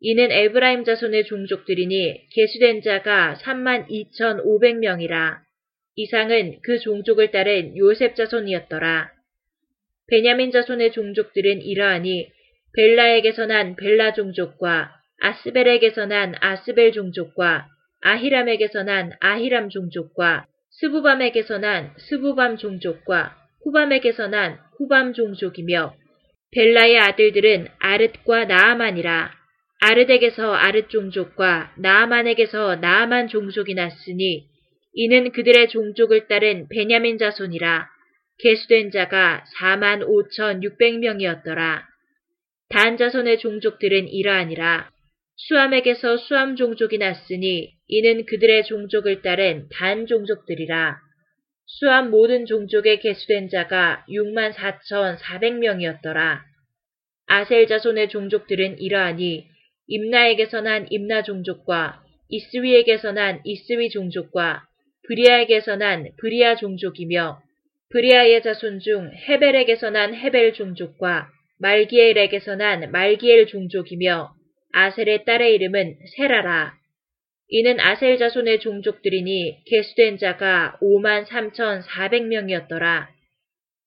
이는 0.00 0.32
에브라임 0.32 0.84
자손의 0.84 1.24
종족들이니 1.24 2.28
계수된 2.34 2.82
자가 2.82 3.36
3만 3.42 3.88
2,500명이라. 3.88 5.38
이상은 5.96 6.58
그 6.62 6.78
종족을 6.78 7.30
따른 7.30 7.76
요셉 7.76 8.16
자손이었더라. 8.16 9.19
베냐민 10.10 10.50
자손의 10.50 10.92
종족들은 10.92 11.62
이러하니 11.62 12.30
벨라에게서 12.74 13.46
난 13.46 13.76
벨라 13.76 14.12
종족과 14.12 14.92
아스벨에게서 15.20 16.06
난 16.06 16.34
아스벨 16.40 16.92
종족과 16.92 17.68
아히람에게서 18.02 18.82
난 18.82 19.12
아히람 19.20 19.68
종족과 19.68 20.46
스부밤에게서 20.70 21.58
난 21.58 21.92
스부밤 21.98 22.56
종족과 22.56 23.36
후밤에게서 23.62 24.28
난 24.28 24.58
후밤 24.78 25.12
종족이며 25.12 25.94
벨라의 26.52 26.98
아들들은 26.98 27.68
아르트과 27.78 28.46
나아만이라. 28.46 29.30
아르덱에서 29.82 30.52
아르 30.52 30.88
종족과 30.88 31.74
나아만에게서 31.78 32.76
나아만 32.76 33.28
종족이 33.28 33.74
났으니 33.74 34.46
이는 34.92 35.32
그들의 35.32 35.68
종족을 35.68 36.26
따른 36.28 36.66
베냐민 36.68 37.18
자손이라 37.18 37.88
개수된 38.42 38.90
자가 38.90 39.44
4만 39.58 40.06
5천 40.06 40.62
6백명이었더라. 40.62 41.82
단 42.70 42.96
자손의 42.96 43.38
종족들은 43.38 44.08
이러하니라. 44.08 44.90
수암에게서 45.36 46.16
수암 46.18 46.56
종족이 46.56 46.98
났으니 46.98 47.72
이는 47.88 48.26
그들의 48.26 48.64
종족을 48.64 49.22
따른 49.22 49.68
단 49.72 50.06
종족들이라. 50.06 50.96
수암 51.66 52.10
모든 52.10 52.46
종족에 52.46 52.98
개수된 52.98 53.48
자가 53.48 54.04
6만 54.08 54.52
4천 54.52 55.18
4백명이었더라. 55.18 56.40
아셀 57.26 57.66
자손의 57.68 58.08
종족들은 58.08 58.80
이러하니 58.80 59.46
임나에게서 59.86 60.60
난 60.60 60.86
임나 60.90 61.22
종족과 61.22 62.02
이스위에게서 62.28 63.12
난 63.12 63.40
이스위 63.44 63.90
종족과 63.90 64.62
브리아에게서 65.06 65.76
난 65.76 66.08
브리아 66.18 66.56
종족이며 66.56 67.40
브리아의 67.92 68.42
자손 68.42 68.78
중 68.78 69.10
헤벨에게서 69.28 69.90
난 69.90 70.14
헤벨 70.14 70.52
종족과 70.52 71.28
말기엘에게서 71.58 72.54
난 72.54 72.88
말기엘 72.92 73.48
종족이며 73.48 74.30
아셀의 74.72 75.24
딸의 75.24 75.54
이름은 75.56 75.96
세라라. 76.16 76.74
이는 77.48 77.80
아셀 77.80 78.16
자손의 78.18 78.60
종족들이니 78.60 79.64
개수된 79.66 80.18
자가 80.18 80.78
5만 80.80 81.26
3천 81.26 81.82
4백명이었더라. 81.82 83.08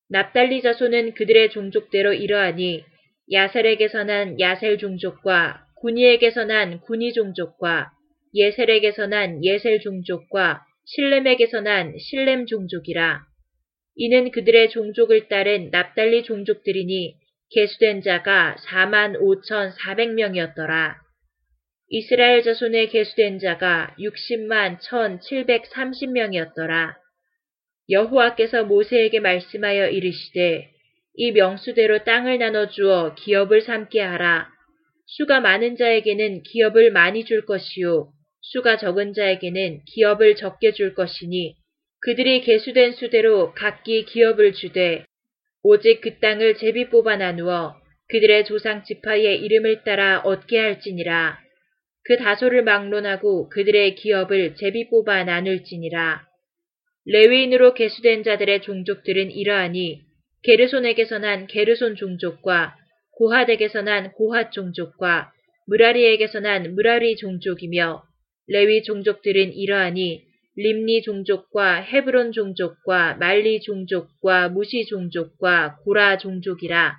납달리 0.10 0.62
자손은 0.62 1.14
그들의 1.14 1.52
종족대로 1.52 2.12
이러하니 2.12 2.84
야셀에게서 3.32 4.04
난 4.04 4.38
야셀 4.38 4.80
종족과 4.80 5.66
구니에게서 5.78 6.44
난 6.44 6.82
구니 6.82 7.14
종족과 7.14 7.92
예셀에게서 8.36 9.08
난 9.08 9.42
예셀 9.46 9.80
종족과 9.80 10.62
실렘에게서 10.86 11.62
난 11.62 11.98
실렘 11.98 12.46
종족이라. 12.46 13.33
이는 13.96 14.32
그들의 14.32 14.70
종족을 14.70 15.28
따른 15.28 15.70
납달리 15.72 16.24
종족들이니 16.24 17.16
개수된 17.52 18.02
자가 18.02 18.56
4만 18.68 19.20
5천 19.20 19.76
4백명이었더라. 19.78 20.96
이스라엘 21.90 22.42
자손의 22.42 22.90
개수된 22.90 23.38
자가 23.38 23.96
60만 24.00 24.80
1,730명이었더라. 24.80 26.96
여호와께서 27.90 28.64
모세에게 28.64 29.20
말씀하여 29.20 29.90
이르시되 29.90 30.72
이 31.16 31.32
명수대로 31.32 32.04
땅을 32.04 32.40
나눠주어 32.40 33.14
기업을 33.16 33.62
삼게 33.62 34.02
하라. 34.02 34.50
수가 35.06 35.42
많은 35.42 35.76
자에게는 35.76 36.44
기업을 36.44 36.92
많이 36.92 37.26
줄 37.26 37.46
것이요 37.46 38.12
수가 38.42 38.78
적은 38.78 39.14
자에게는 39.14 39.82
기업을 39.86 40.36
적게 40.36 40.72
줄 40.72 40.96
것이니 40.96 41.56
그들이 42.06 42.42
개수된 42.42 42.92
수대로 42.94 43.54
각기 43.54 44.04
기업을 44.04 44.52
주되 44.54 45.06
오직 45.64 46.02
그 46.02 46.20
땅을 46.20 46.58
제비 46.58 46.90
뽑아 46.90 47.16
나누어 47.16 47.76
그들의 48.10 48.44
조상 48.44 48.84
지파의 48.84 49.40
이름을 49.40 49.84
따라 49.86 50.20
얻게 50.20 50.60
할지니라. 50.60 51.40
그 52.04 52.18
다소를 52.18 52.66
막론하고 52.66 53.48
그들의 53.48 53.96
기업을 53.96 54.56
제비 54.56 54.90
뽑아 54.90 55.24
나눌지니라. 55.24 56.26
레위인으로 57.06 57.74
개수된 57.74 58.24
자들의 58.24 58.64
종족들은 58.64 59.32
이러하니 59.32 60.02
게르손에게서 60.44 61.20
난 61.20 61.48
게르손 61.48 61.96
종족과 61.96 62.76
고핫에게서 63.12 63.82
난 63.82 64.12
고핫 64.12 64.52
종족과 64.52 65.32
무라리에게서 65.68 66.42
난 66.42 66.76
무라리 66.76 67.16
종족이며 67.16 68.04
레위 68.48 68.84
종족들은 68.84 69.54
이러하니 69.54 70.33
림니 70.56 71.02
종족과 71.02 71.82
헤브론 71.82 72.32
종족과 72.32 73.16
말리 73.16 73.60
종족과 73.62 74.50
무시 74.50 74.86
종족과 74.86 75.78
고라 75.84 76.18
종족이라. 76.18 76.96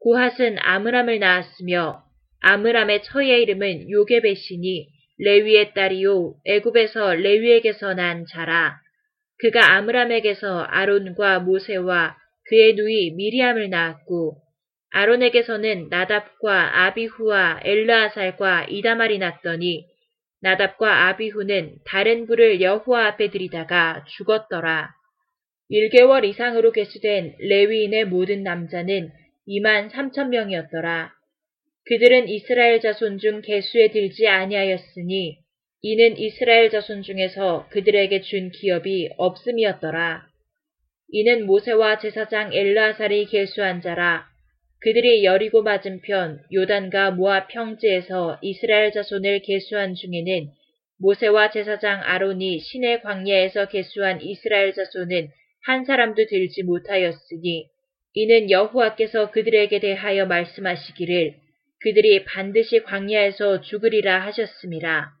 고핫은 0.00 0.56
아므람을 0.58 1.18
낳았으며 1.18 2.02
아므람의 2.40 3.02
처의 3.04 3.42
이름은 3.42 3.90
요게베시니 3.90 4.88
레위의 5.18 5.74
딸이요 5.74 6.34
애굽에서 6.46 7.14
레위에게서 7.14 7.94
난 7.94 8.24
자라. 8.26 8.78
그가 9.38 9.74
아므람에게서 9.76 10.62
아론과 10.62 11.40
모세와 11.40 12.16
그의 12.48 12.74
누이 12.74 13.12
미리암을 13.12 13.70
낳았고 13.70 14.36
아론에게서는 14.90 15.88
나답과 15.88 16.86
아비후와 16.86 17.60
엘르아살과 17.62 18.66
이다말이 18.68 19.18
났더니 19.18 19.86
나답과 20.42 21.08
아비후는 21.08 21.76
다른 21.84 22.26
불을 22.26 22.60
여호와 22.60 23.06
앞에 23.08 23.30
들이다가 23.30 24.04
죽었더라. 24.08 24.90
1개월 25.70 26.24
이상으로 26.24 26.72
개수된 26.72 27.36
레위인의 27.38 28.06
모든 28.06 28.42
남자는 28.42 29.10
2만 29.46 29.90
3천 29.90 30.28
명이었더라. 30.28 31.12
그들은 31.86 32.28
이스라엘 32.28 32.80
자손 32.80 33.18
중 33.18 33.40
개수에 33.40 33.90
들지 33.90 34.26
아니하였으니 34.28 35.38
이는 35.82 36.18
이스라엘 36.18 36.70
자손 36.70 37.02
중에서 37.02 37.68
그들에게 37.70 38.20
준 38.22 38.50
기업이 38.50 39.10
없음이었더라. 39.16 40.26
이는 41.12 41.46
모세와 41.46 41.98
제사장 41.98 42.52
엘라살이 42.52 43.26
개수한 43.26 43.80
자라 43.80 44.29
그들이 44.82 45.24
여리고 45.24 45.62
맞은편 45.62 46.40
요단과 46.52 47.10
모압 47.10 47.48
평지에서 47.48 48.38
이스라엘 48.40 48.92
자손을 48.92 49.42
계수한 49.42 49.94
중에는 49.94 50.48
모세와 50.98 51.50
제사장 51.50 52.00
아론이 52.02 52.60
신의 52.60 53.02
광야에서 53.02 53.68
계수한 53.68 54.22
이스라엘 54.22 54.72
자손은 54.72 55.28
한 55.66 55.84
사람도 55.84 56.26
들지 56.26 56.62
못하였으니 56.62 57.66
이는 58.14 58.50
여호와께서 58.50 59.30
그들에게 59.30 59.80
대하여 59.80 60.26
말씀하시기를 60.26 61.34
그들이 61.82 62.24
반드시 62.24 62.82
광야에서 62.82 63.60
죽으리라 63.60 64.24
하셨습니다. 64.26 65.12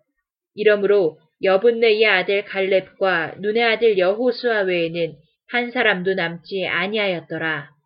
이러므로 0.54 1.18
여분네의 1.42 2.06
아들 2.06 2.44
갈렙과 2.44 3.36
눈의 3.38 3.62
아들 3.62 3.98
여호수아 3.98 4.62
외에는 4.62 5.16
한 5.48 5.70
사람도 5.70 6.14
남지 6.14 6.66
아니하였더라. 6.66 7.79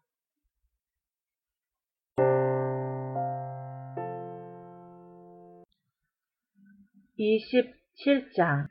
27장. 7.19 8.67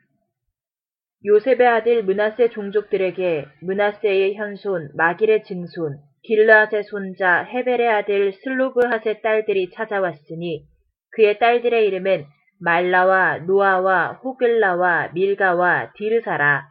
요셉의 1.24 1.66
아들 1.66 2.04
문하세 2.04 2.50
종족들에게 2.50 3.46
문하세의 3.62 4.34
현손 4.34 4.90
마길의 4.94 5.44
증손 5.44 5.96
길라앗의 6.22 6.84
손자 6.84 7.44
헤벨의 7.44 7.88
아들 7.88 8.32
슬로브핫의 8.32 9.22
딸들이 9.22 9.70
찾아왔으니 9.70 10.66
그의 11.12 11.38
딸들의 11.38 11.86
이름은 11.86 12.26
말라와 12.60 13.38
노아와 13.38 14.20
호글라와 14.22 15.12
밀가와 15.14 15.92
디르사라. 15.94 16.68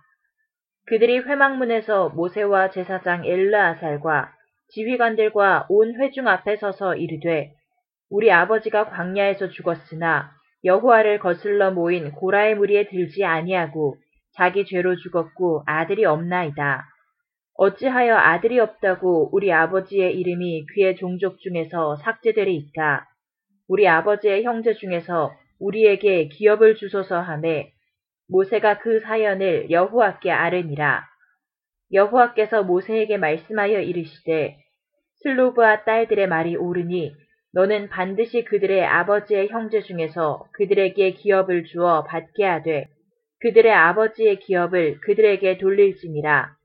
그들이 0.86 1.20
회막문에서 1.20 2.10
모세와 2.10 2.70
제사장 2.70 3.26
엘르아살과 3.26 4.32
지휘관들과 4.70 5.66
온 5.70 6.00
회중 6.00 6.28
앞에 6.28 6.58
서서 6.58 6.96
이르되 6.96 7.52
우리 8.12 8.32
아버지가 8.32 8.90
광야에서 8.90 9.50
죽었으나 9.50 10.43
여호와를 10.64 11.20
거슬러 11.20 11.72
모인 11.72 12.12
고라의 12.12 12.56
무리에 12.56 12.88
들지 12.88 13.26
아니하고 13.26 13.98
자기 14.36 14.66
죄로 14.66 14.96
죽었고 14.96 15.64
아들이 15.66 16.06
없나이다. 16.06 16.86
어찌하여 17.56 18.16
아들이 18.16 18.60
없다고 18.60 19.30
우리 19.32 19.52
아버지의 19.52 20.18
이름이 20.18 20.66
그의 20.68 20.96
종족 20.96 21.40
중에서 21.40 21.98
삭제되리이까? 21.98 23.06
우리 23.68 23.88
아버지의 23.88 24.44
형제 24.44 24.74
중에서 24.74 25.32
우리에게 25.60 26.30
기업을 26.30 26.76
주소서 26.76 27.20
하매 27.20 27.72
모세가 28.30 28.80
그 28.80 29.00
사연을 29.02 29.70
여호와께 29.70 30.32
아뢰니라. 30.32 31.04
여호와께서 31.92 32.64
모세에게 32.64 33.18
말씀하여 33.18 33.82
이르시되 33.82 34.58
슬로브와 35.22 35.84
딸들의 35.84 36.28
말이 36.28 36.56
옳으니 36.56 37.14
너는 37.54 37.90
반드시 37.90 38.44
그들의 38.44 38.84
아버지의 38.84 39.50
형제 39.50 39.82
중에서 39.82 40.46
그들에게 40.54 41.14
기업을 41.14 41.66
주어 41.66 42.04
받게 42.04 42.44
하되 42.44 42.88
그들의 43.42 43.72
아버지의 43.72 44.40
기업을 44.40 45.00
그들에게 45.02 45.60
돌릴지니라. 45.60 46.56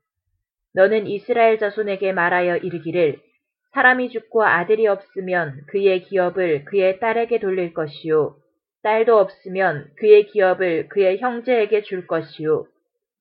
너는 0.73 1.05
이스라엘 1.07 1.59
자손에게 1.59 2.13
말하여 2.13 2.57
이르기를 2.57 3.19
사람이 3.73 4.09
죽고 4.09 4.43
아들이 4.43 4.87
없으면 4.87 5.61
그의 5.67 6.03
기업을 6.03 6.65
그의 6.65 6.99
딸에게 6.99 7.39
돌릴 7.39 7.73
것이요. 7.73 8.35
딸도 8.81 9.19
없으면 9.19 9.91
그의 9.97 10.25
기업을 10.27 10.87
그의 10.89 11.19
형제에게 11.19 11.83
줄 11.83 12.07
것이요. 12.07 12.65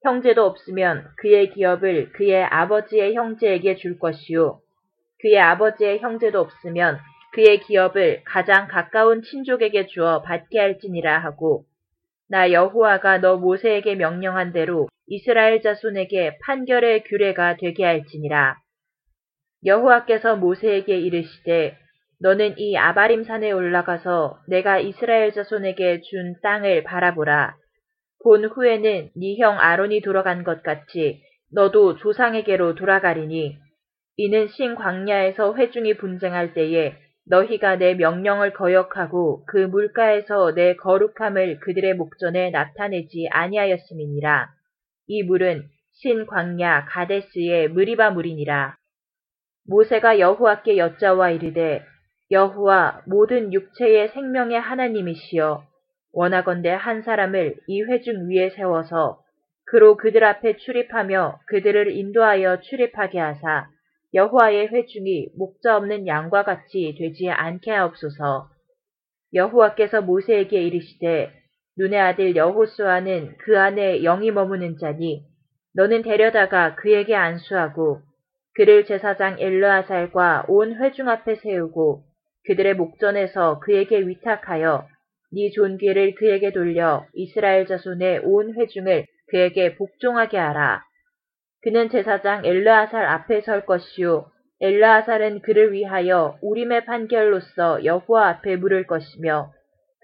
형제도 0.05 0.45
없으면 0.47 1.05
그의 1.19 1.51
기업을 1.51 2.13
그의 2.13 2.45
아버지의 2.45 3.15
형제에게 3.15 3.77
줄 3.77 3.99
것이요. 3.99 4.61
그의 5.21 5.39
아버지의 5.39 5.99
형제도 5.99 6.41
없으면 6.41 6.99
그의 7.33 7.61
기업을 7.61 8.23
가장 8.25 8.69
가까운 8.69 9.23
친족에게 9.23 9.87
주어 9.87 10.23
받게 10.23 10.59
할지니라 10.59 11.19
하고 11.19 11.65
나 12.29 12.53
여호와가 12.53 13.19
너 13.19 13.37
모세에게 13.37 13.95
명령한 13.95 14.53
대로 14.53 14.89
이스라엘 15.07 15.63
자손에게 15.63 16.39
판결의 16.45 17.05
규례가 17.05 17.57
되게 17.57 17.85
할지니라. 17.85 18.57
여호와께서 19.65 20.37
모세에게 20.37 20.99
이르시되 20.99 21.77
너는 22.21 22.59
이 22.59 22.77
아바림 22.77 23.25
산에 23.25 23.51
올라가서 23.53 24.41
내가 24.49 24.79
이스라엘 24.79 25.33
자손에게 25.33 26.01
준 26.03 26.35
땅을 26.43 26.85
바라보라. 26.85 27.57
본 28.23 28.45
후에는 28.45 29.11
네 29.15 29.37
형 29.39 29.59
아론이 29.59 30.03
돌아간 30.03 30.45
것 30.45 30.63
같이 30.63 31.23
너도 31.53 31.97
조상에게로 31.97 32.75
돌아가리니 32.75 33.57
이는 34.17 34.49
신 34.49 34.75
광야에서 34.75 35.55
회중이 35.55 35.97
분쟁할 35.97 36.53
때에 36.53 36.97
너희가 37.31 37.77
내 37.77 37.95
명령을 37.95 38.53
거역하고 38.55 39.45
그 39.47 39.59
물가에서 39.59 40.55
내 40.55 40.77
거룩함을 40.77 41.61
그들의 41.61 41.95
목전에 41.95 42.51
나타내지 42.51 43.29
아니하였음이니라. 43.31 44.49
이 45.09 45.23
물은 45.23 45.65
신 45.93 46.27
광야 46.27 46.87
가데스의 46.87 47.69
무리바 47.69 48.11
물이니라. 48.11 48.77
모세가 49.67 50.19
여호와께 50.19 50.79
여짜와 50.79 51.31
이르되 51.31 51.83
여호와 52.31 53.03
모든 53.07 53.53
육체의 53.53 54.09
생명의 54.11 54.61
하나님이시여 54.61 55.63
원하건대 56.13 56.71
한 56.71 57.03
사람을 57.03 57.57
이 57.67 57.83
회중 57.83 58.31
위에 58.31 58.51
세워서 58.51 59.21
그로 59.67 59.97
그들 59.97 60.25
앞에 60.25 60.57
출입하며 60.57 61.41
그들을 61.47 61.91
인도하여 61.93 62.61
출입하게 62.61 63.19
하사 63.19 63.69
여호와의 64.15 64.69
회중이 64.69 65.31
목자 65.37 65.77
없는 65.77 66.07
양과 66.07 66.45
같이 66.45 66.95
되지 66.99 67.29
않게 67.29 67.71
하옵소서. 67.71 68.49
여호와께서 69.35 70.01
모세에게 70.03 70.63
이르시되 70.63 71.31
눈의 71.77 72.01
아들 72.01 72.35
여호수아는 72.35 73.37
그 73.39 73.59
안에 73.59 74.01
영이 74.03 74.31
머무는 74.31 74.79
자니 74.79 75.25
너는 75.75 76.03
데려다가 76.03 76.75
그에게 76.75 77.15
안수하고 77.15 78.01
그를 78.55 78.87
제사장 78.87 79.37
엘르아살과 79.39 80.47
온 80.49 80.83
회중 80.83 81.09
앞에 81.09 81.37
세우고 81.37 82.03
그들의 82.47 82.75
목전에서 82.75 83.61
그에게 83.61 84.01
위탁하여 84.01 84.89
네 85.33 85.51
존귀를 85.51 86.15
그에게 86.15 86.53
돌려 86.53 87.07
이스라엘 87.13 87.67
자손의 87.67 88.23
온 88.25 88.55
회중을 88.55 89.07
그에게 89.29 89.77
복종하게 89.77 90.39
하라. 90.39 90.88
그는 91.69 91.91
제사장 91.91 92.47
엘르아살 92.47 93.05
앞에 93.05 93.43
설 93.43 93.67
것이요 93.67 94.31
엘르아살은 94.59 95.43
그를 95.43 95.71
위하여 95.75 96.39
우림의 96.41 96.87
판결로서 96.87 97.85
여호와 97.85 98.29
앞에 98.29 98.57
물을 98.57 98.87
것이며 98.87 99.53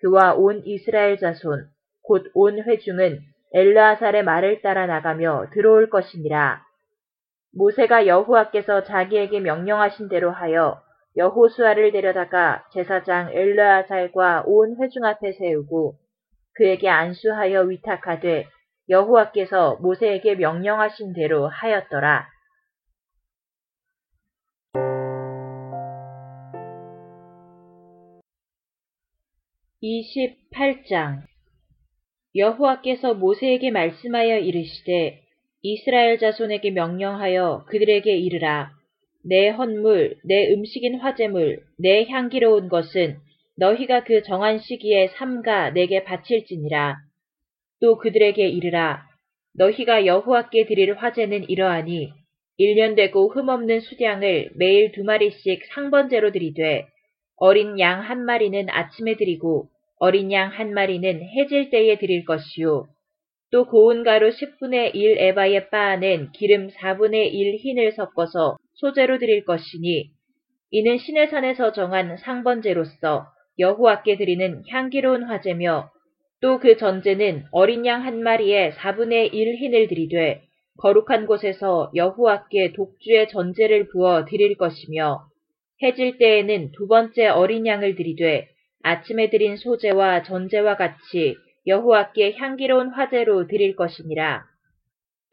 그와 0.02 0.34
온 0.34 0.60
이스라엘 0.66 1.16
자손 1.16 1.64
곧 2.02 2.30
온 2.34 2.62
회중은 2.62 3.18
엘르아살의 3.54 4.24
말을 4.24 4.60
따라 4.60 4.84
나가며 4.84 5.46
들어올 5.54 5.88
것이니라. 5.88 6.60
모세가 7.56 8.08
여호와께서 8.08 8.84
자기에게 8.84 9.40
명령하신 9.40 10.10
대로 10.10 10.32
하여 10.32 10.82
여호수아를 11.16 11.92
데려다가 11.92 12.66
제사장 12.74 13.32
엘르아살과 13.32 14.42
온 14.44 14.76
회중 14.82 15.06
앞에 15.06 15.32
세우고 15.32 15.94
그에게 16.56 16.90
안수하여 16.90 17.62
위탁하되 17.62 18.48
여호와께서 18.88 19.76
모세에게 19.80 20.34
명령하신 20.34 21.12
대로 21.14 21.48
하였더라. 21.48 22.26
이십장 29.80 31.24
여호와께서 32.34 33.14
모세에게 33.14 33.70
말씀하여 33.70 34.38
이르시되 34.38 35.20
이스라엘 35.62 36.18
자손에게 36.18 36.70
명령하여 36.70 37.66
그들에게 37.68 38.10
이르라. 38.16 38.72
내 39.24 39.48
헌물, 39.48 40.18
내 40.24 40.52
음식인 40.52 41.00
화재물, 41.00 41.62
내 41.78 42.04
향기로운 42.06 42.68
것은 42.68 43.18
너희가 43.56 44.04
그 44.04 44.22
정한 44.22 44.58
시기에 44.58 45.08
삼가 45.08 45.70
내게 45.70 46.04
바칠지니라. 46.04 46.96
또 47.80 47.98
그들에게 47.98 48.46
이르라. 48.48 49.02
너희가 49.56 50.06
여호와께 50.06 50.66
드릴 50.66 50.94
화제는 50.94 51.48
이러하니 51.48 52.12
1년 52.58 52.96
되고 52.96 53.28
흠없는 53.28 53.80
수량을 53.80 54.50
매일 54.56 54.92
두 54.92 55.04
마리씩 55.04 55.64
상번제로 55.74 56.32
드리되 56.32 56.86
어린 57.36 57.78
양 57.80 58.00
한 58.00 58.24
마리는 58.24 58.68
아침에 58.70 59.16
드리고 59.16 59.68
어린 59.98 60.32
양 60.32 60.50
한 60.52 60.72
마리는 60.72 61.22
해질 61.22 61.70
때에 61.70 61.98
드릴 61.98 62.24
것이요. 62.24 62.86
또 63.50 63.66
고운 63.66 64.02
가루 64.02 64.30
10분의 64.30 64.94
1 64.94 65.18
에바에 65.18 65.68
빻아낸 65.70 66.30
기름 66.32 66.68
4분의 66.68 67.32
1 67.32 67.56
흰을 67.58 67.92
섞어서 67.92 68.56
소재로 68.74 69.18
드릴 69.18 69.44
것이니 69.44 70.10
이는 70.70 70.98
신의 70.98 71.28
산에서 71.28 71.72
정한 71.72 72.16
상번제로서 72.16 73.26
여호와께 73.58 74.16
드리는 74.16 74.62
향기로운 74.68 75.24
화제며 75.24 75.90
또 76.44 76.58
그 76.58 76.76
전제는 76.76 77.44
어린 77.52 77.86
양 77.86 78.04
한 78.04 78.22
마리에 78.22 78.72
4분의 78.72 79.32
1 79.32 79.54
흰을 79.56 79.88
들이되 79.88 80.42
거룩한 80.76 81.24
곳에서 81.24 81.90
여호와께 81.94 82.74
독주의 82.74 83.26
전제를 83.28 83.88
부어 83.88 84.26
드릴 84.26 84.58
것이며 84.58 85.24
해질 85.82 86.18
때에는 86.18 86.72
두 86.72 86.86
번째 86.86 87.28
어린 87.28 87.66
양을 87.66 87.94
들이되 87.94 88.46
아침에 88.82 89.30
드린 89.30 89.56
소제와 89.56 90.24
전제와 90.24 90.76
같이 90.76 91.34
여호와께 91.66 92.34
향기로운 92.34 92.88
화제로 92.88 93.46
드릴 93.46 93.74
것이니라. 93.74 94.44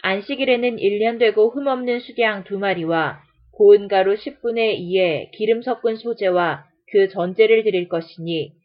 안식일에는 0.04 0.78
1년 0.78 1.20
되고 1.20 1.50
흠없는 1.50 2.00
수량 2.00 2.46
두 2.46 2.58
마리와 2.58 3.20
고운 3.52 3.90
가루 3.90 4.16
10분의 4.16 4.80
2에 4.80 5.32
기름 5.32 5.62
섞은 5.62 5.98
소제와 5.98 6.64
그 6.90 7.10
전제를 7.10 7.64
드릴 7.64 7.90
것이니 7.90 8.61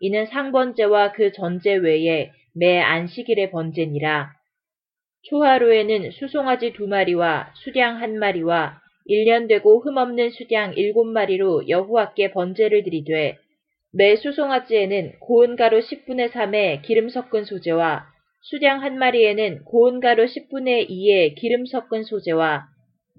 이는 0.00 0.26
상번제와 0.26 1.12
그 1.12 1.30
전제 1.32 1.74
외에 1.74 2.30
매 2.54 2.80
안식일의 2.80 3.50
번제니라. 3.50 4.32
초하루에는 5.28 6.10
수송아지 6.12 6.72
두 6.72 6.86
마리와 6.86 7.52
수량 7.62 8.00
한 8.00 8.18
마리와 8.18 8.80
1년 9.08 9.48
되고 9.48 9.80
흠없는 9.80 10.30
수량 10.30 10.74
일곱 10.74 11.04
마리로 11.04 11.68
여호와께 11.68 12.30
번제를 12.30 12.84
드리되 12.84 13.36
매 13.92 14.16
수송아지에는 14.16 15.18
고운 15.20 15.56
가루 15.56 15.80
10분의 15.80 16.30
3에 16.30 16.82
기름 16.82 17.10
섞은 17.10 17.44
소재와 17.44 18.06
수량 18.42 18.82
한 18.82 18.96
마리에는 18.98 19.64
고운 19.64 20.00
가루 20.00 20.24
10분의 20.24 20.88
2에 20.88 21.34
기름 21.34 21.66
섞은 21.66 22.04
소재와 22.04 22.66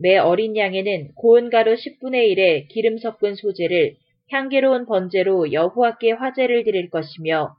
매 0.01 0.17
어린 0.17 0.57
양에는 0.57 1.13
고운 1.13 1.51
가루 1.51 1.75
10분의 1.75 2.35
1에 2.35 2.67
기름 2.69 2.97
섞은 2.97 3.35
소재를 3.35 3.95
향기로운 4.31 4.85
번제로 4.85 5.51
여호와께 5.51 6.11
화제를 6.13 6.63
드릴 6.63 6.89
것이며 6.89 7.55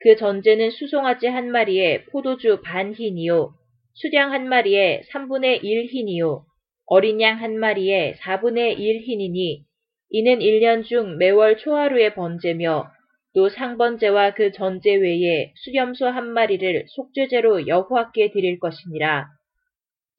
그 0.00 0.16
전제는 0.16 0.70
수송아지 0.70 1.26
한 1.26 1.50
마리에 1.50 2.04
포도주 2.06 2.60
반 2.62 2.92
흰이요 2.92 3.52
수량 3.94 4.32
한 4.32 4.48
마리에 4.48 5.02
3분의 5.12 5.64
1 5.64 5.86
흰이요 5.86 6.44
어린 6.86 7.20
양 7.20 7.40
한 7.40 7.58
마리에 7.58 8.14
4분의 8.14 8.78
1 8.78 9.00
흰이니 9.00 9.64
이는 10.10 10.38
1년 10.38 10.84
중 10.84 11.18
매월 11.18 11.56
초하루의 11.56 12.14
번제며 12.14 12.90
또 13.34 13.48
상번제와 13.48 14.34
그 14.34 14.52
전제 14.52 14.94
외에 14.94 15.52
수염소 15.56 16.06
한 16.06 16.28
마리를 16.28 16.84
속죄제로 16.88 17.66
여호와께 17.66 18.30
드릴 18.30 18.60
것이니라. 18.60 19.26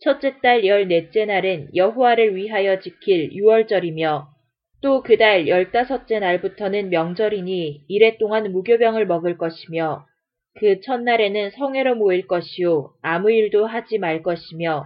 첫째 0.02 0.42
달 0.42 0.66
열넷째 0.66 1.26
날은 1.26 1.70
여호와를 1.76 2.36
위하여 2.36 2.80
지킬 2.80 3.32
유월절이며 3.32 4.35
또 4.86 5.02
그달 5.02 5.48
열다섯째 5.48 6.20
날부터는 6.20 6.92
명절이니 6.92 7.86
이래 7.88 8.18
동안 8.20 8.52
무교병을 8.52 9.08
먹을 9.08 9.36
것이며 9.36 10.06
그 10.60 10.80
첫날에는 10.82 11.50
성회로 11.50 11.96
모일 11.96 12.28
것이요 12.28 12.94
아무 13.02 13.32
일도 13.32 13.66
하지 13.66 13.98
말 13.98 14.22
것이며 14.22 14.86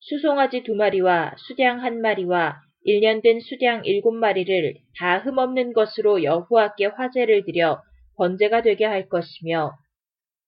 수송아지 0.00 0.64
두 0.64 0.74
마리와 0.74 1.36
수량 1.46 1.80
한 1.80 2.00
마리와 2.00 2.56
1년 2.84 3.22
된 3.22 3.38
수량 3.38 3.82
7마리를 3.82 4.78
다 4.98 5.18
흠없는 5.18 5.74
것으로 5.74 6.24
여호와께 6.24 6.86
화제를 6.86 7.44
드려 7.44 7.80
번제가 8.16 8.62
되게 8.62 8.84
할 8.84 9.08
것이며 9.08 9.70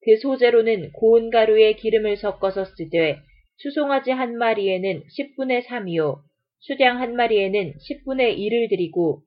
그 0.03 0.17
소재로는 0.17 0.91
고운 0.91 1.31
가루에 1.31 1.75
기름을 1.75 2.17
섞어서 2.17 2.65
쓰되 2.65 3.21
수송아지 3.59 4.11
한 4.11 4.37
마리에는 4.39 5.05
10분의 5.17 5.67
3이요 5.67 6.28
수량 6.61 7.01
한 7.01 7.17
마리에는 7.17 7.75
10분의 7.75 8.39
1을 8.39 8.69
드리고 8.69 9.23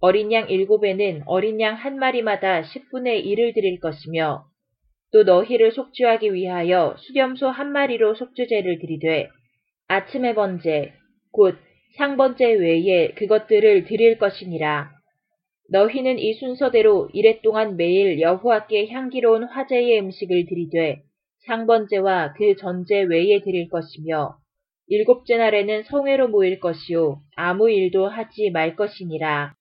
어린 0.00 0.32
양 0.32 0.48
일곱에는 0.48 1.22
어린 1.26 1.60
양 1.60 1.74
한 1.74 1.98
마리마다 1.98 2.62
10분의 2.62 3.24
1을 3.24 3.54
드릴 3.54 3.80
것이며 3.80 4.44
또 5.12 5.22
너희를 5.22 5.72
속죄하기 5.72 6.34
위하여 6.34 6.96
수렴소 6.98 7.48
한 7.48 7.72
마리로 7.72 8.14
속죄제를 8.14 8.78
드리되 8.78 9.28
아침의 9.88 10.34
번제 10.34 10.92
곧 11.32 11.56
상번제 11.96 12.44
외에 12.54 13.12
그것들을 13.14 13.84
드릴 13.84 14.18
것이니라. 14.18 14.90
너희는 15.70 16.18
이 16.18 16.34
순서대로 16.34 17.08
이래 17.12 17.40
동안 17.40 17.76
매일 17.76 18.20
여호와께 18.20 18.88
향기로운 18.88 19.44
화제의 19.44 20.00
음식을 20.00 20.46
드리되 20.46 21.02
상번제와 21.46 22.34
그 22.34 22.54
전제 22.56 23.02
외에 23.02 23.40
드릴 23.40 23.68
것이며 23.68 24.36
일곱째 24.88 25.36
날에는 25.36 25.82
성회로 25.84 26.28
모일 26.28 26.60
것이요. 26.60 27.18
아무 27.34 27.68
일도 27.68 28.06
하지 28.06 28.50
말 28.50 28.76
것이니라. 28.76 29.54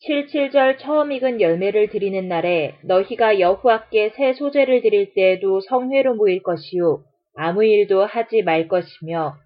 칠칠절 0.00 0.76
처음 0.78 1.12
익은 1.12 1.40
열매를 1.40 1.88
드리는 1.88 2.28
날에 2.28 2.74
너희가 2.84 3.40
여호와께 3.40 4.10
새 4.10 4.34
소재를 4.34 4.82
드릴 4.82 5.14
때에도 5.14 5.60
성회로 5.60 6.16
모일 6.16 6.42
것이요. 6.42 7.02
아무 7.36 7.64
일도 7.64 8.04
하지 8.04 8.42
말 8.42 8.68
것이며 8.68 9.36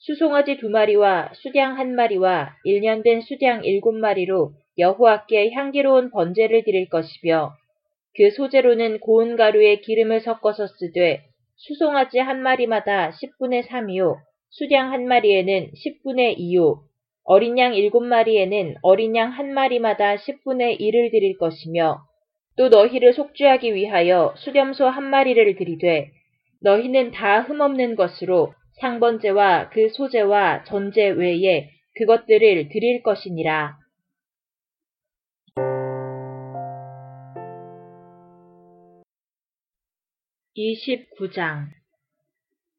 수송아지 0.00 0.58
두 0.58 0.68
마리와 0.68 1.30
수량 1.34 1.78
한 1.78 1.94
마리와 1.94 2.50
1년 2.66 3.02
된 3.02 3.22
수량 3.22 3.64
일곱 3.64 3.94
마리로 3.94 4.52
여호와께 4.76 5.52
향기로운 5.52 6.10
번제를 6.10 6.64
드릴 6.64 6.90
것이며 6.90 7.52
그 8.16 8.30
소재로는 8.30 9.00
고운 9.00 9.36
가루에 9.36 9.76
기름을 9.76 10.20
섞어서 10.20 10.66
쓰되 10.66 11.22
수송아지 11.56 12.18
한 12.18 12.42
마리마다 12.42 13.12
10분의 13.12 13.66
3이요 13.66 14.16
수량 14.52 14.92
한 14.92 15.06
마리에는 15.06 15.70
10분의 15.72 16.36
2요 16.38 16.82
어린 17.24 17.58
양 17.58 17.74
일곱 17.74 18.02
마리에는 18.04 18.74
어린 18.82 19.16
양 19.16 19.30
한 19.30 19.54
마리마다 19.54 20.16
10분의 20.16 20.78
1을 20.78 21.10
드릴 21.10 21.38
것이며 21.38 22.02
또 22.58 22.68
너희를 22.68 23.14
속죄하기 23.14 23.74
위하여 23.74 24.34
수렴소 24.36 24.88
한 24.88 25.04
마리를 25.04 25.56
드리되 25.56 26.10
너희는 26.60 27.12
다 27.12 27.40
흠없는 27.40 27.96
것으로 27.96 28.52
상번제와 28.80 29.70
그 29.70 29.88
소제와 29.88 30.64
전제 30.64 31.08
외에 31.08 31.70
그것들을 31.94 32.68
드릴 32.68 33.02
것이니라. 33.02 33.78
29장 40.54 41.81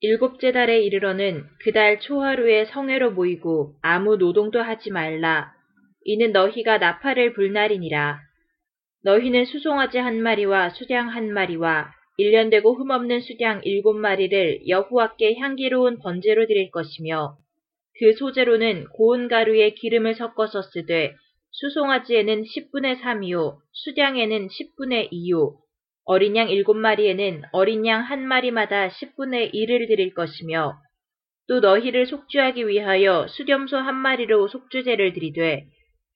일곱째 0.05 0.51
달에 0.51 0.81
이르러는 0.81 1.45
그달 1.61 2.01
초하루에 2.01 2.65
성회로 2.65 3.11
모이고 3.11 3.75
아무 3.81 4.17
노동도 4.17 4.61
하지 4.61 4.91
말라. 4.91 5.53
이는 6.03 6.33
너희가 6.33 6.77
나팔을 6.77 7.31
불 7.31 7.53
날이니라. 7.53 8.19
너희는 9.05 9.45
수송아지 9.45 9.99
한 9.99 10.21
마리와 10.21 10.71
수량 10.71 11.07
한 11.07 11.31
마리와 11.31 11.89
일년 12.17 12.49
되고 12.49 12.73
흠없는 12.73 13.21
수량 13.21 13.61
일곱 13.63 13.93
마리를 13.93 14.67
여호와께 14.67 15.35
향기로운 15.35 15.99
번제로 15.99 16.47
드릴 16.47 16.69
것이며 16.69 17.37
그 17.97 18.11
소재로는 18.11 18.87
고운 18.89 19.29
가루에 19.29 19.69
기름을 19.69 20.15
섞어서 20.15 20.63
쓰되 20.63 21.15
수송아지에는 21.51 22.43
10분의 22.43 22.99
3이요 22.99 23.55
수량에는 23.71 24.49
10분의 24.49 25.13
2요 25.13 25.62
어린 26.05 26.35
양 26.35 26.49
일곱 26.49 26.75
마리에는 26.75 27.43
어린 27.51 27.85
양 27.85 28.01
한 28.01 28.27
마리마다 28.27 28.89
10분의 28.89 29.53
1을 29.53 29.87
드릴 29.87 30.13
것이며 30.13 30.77
또 31.47 31.59
너희를 31.59 32.05
속죄하기 32.05 32.67
위하여 32.67 33.27
수렴소 33.27 33.77
한 33.77 33.95
마리로 33.95 34.47
속죄제를 34.47 35.13
드리되 35.13 35.65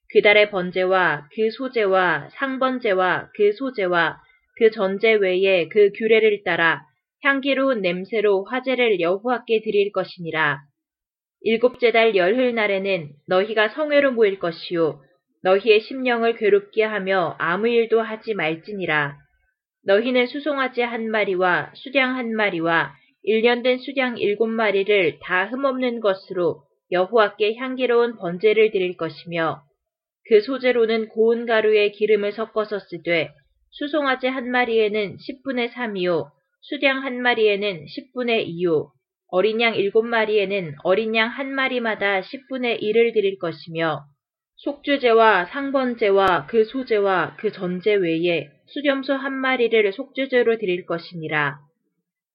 그 0.09 0.21
달의 0.21 0.51
번제와 0.51 1.27
그 1.35 1.51
소제와 1.51 2.29
상번제와 2.31 3.29
그 3.35 3.53
소제와 3.53 4.21
그 4.57 4.71
전제 4.71 5.13
외에 5.13 5.67
그 5.67 5.91
규례를 5.93 6.43
따라 6.43 6.83
향기로운 7.23 7.81
냄새로 7.81 8.45
화제를 8.45 8.99
여호와께 8.99 9.61
드릴 9.61 9.91
것이니라. 9.91 10.61
일곱째 11.41 11.91
달 11.91 12.15
열흘 12.15 12.55
날에는 12.55 13.09
너희가 13.27 13.69
성회로 13.69 14.11
모일 14.11 14.39
것이요 14.39 15.01
너희의 15.43 15.81
심령을 15.81 16.35
괴롭게 16.35 16.83
하며 16.83 17.35
아무 17.39 17.67
일도 17.67 18.01
하지 18.01 18.33
말지니라. 18.33 19.17
너희는 19.87 20.27
수송아지 20.27 20.81
한 20.81 21.09
마리와 21.09 21.71
수량 21.75 22.17
한 22.17 22.35
마리와 22.35 22.93
일년 23.23 23.63
된 23.63 23.77
수량 23.79 24.17
일곱 24.17 24.47
마리를 24.47 25.19
다 25.21 25.45
흠없는 25.45 26.01
것으로 26.01 26.63
여호와께 26.91 27.55
향기로운 27.55 28.17
번제를 28.17 28.71
드릴 28.71 28.97
것이며 28.97 29.61
그 30.27 30.41
소재로는 30.41 31.07
고운 31.07 31.45
가루에 31.45 31.91
기름을 31.91 32.33
섞어서 32.33 32.79
쓰되 32.79 33.29
수송아지 33.71 34.27
한 34.27 34.51
마리에는 34.51 35.15
10분의 35.15 35.69
3이요 35.71 36.31
수량 36.61 37.03
한 37.03 37.21
마리에는 37.21 37.85
10분의 37.85 38.45
2요 38.45 38.89
어린 39.29 39.61
양 39.61 39.73
일곱 39.73 40.05
마리에는 40.05 40.75
어린 40.83 41.15
양 41.15 41.29
한 41.29 41.53
마리마다 41.53 42.19
10분의 42.19 42.81
1을 42.81 43.13
드릴 43.13 43.37
것이며 43.39 44.03
속죄제와 44.57 45.45
상번제와 45.45 46.47
그 46.47 46.65
소제와 46.65 47.35
그 47.37 47.51
전제 47.51 47.93
외에 47.93 48.49
수렴소 48.65 49.13
한 49.13 49.33
마리를 49.33 49.93
속죄제로 49.93 50.57
드릴 50.57 50.87
것이니라. 50.87 51.59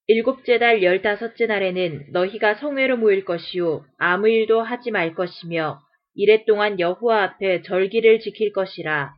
일곱째 0.07 0.59
달 0.59 0.85
열다섯째 0.85 1.47
날에는 1.47 2.07
너희가 2.13 2.55
성회로 2.55 2.97
모일 2.99 3.25
것이요 3.25 3.85
아무 3.99 4.29
일도 4.29 4.63
하지 4.63 4.93
말 4.93 5.15
것이며 5.15 5.81
이래 6.15 6.45
동안 6.45 6.79
여호와 6.79 7.23
앞에 7.25 7.63
절기를 7.63 8.21
지킬 8.21 8.53
것이라. 8.53 9.15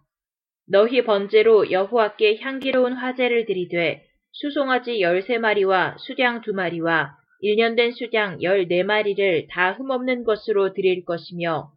너희 0.67 1.05
번제로 1.05 1.71
여호와께 1.71 2.39
향기로운 2.41 2.95
화제를 2.95 3.45
드리되 3.45 4.03
수송아지 4.33 5.03
열세 5.03 5.37
마리와 5.37 5.97
수량 5.99 6.41
두 6.41 6.55
마리와 6.55 7.17
일년 7.41 7.77
된 7.77 7.93
수량 7.93 8.43
열네 8.43 8.85
마리를 8.85 9.49
다 9.51 9.73
흠없는 9.73 10.25
것으로 10.25 10.73
드릴 10.73 11.05
것이며 11.05 11.71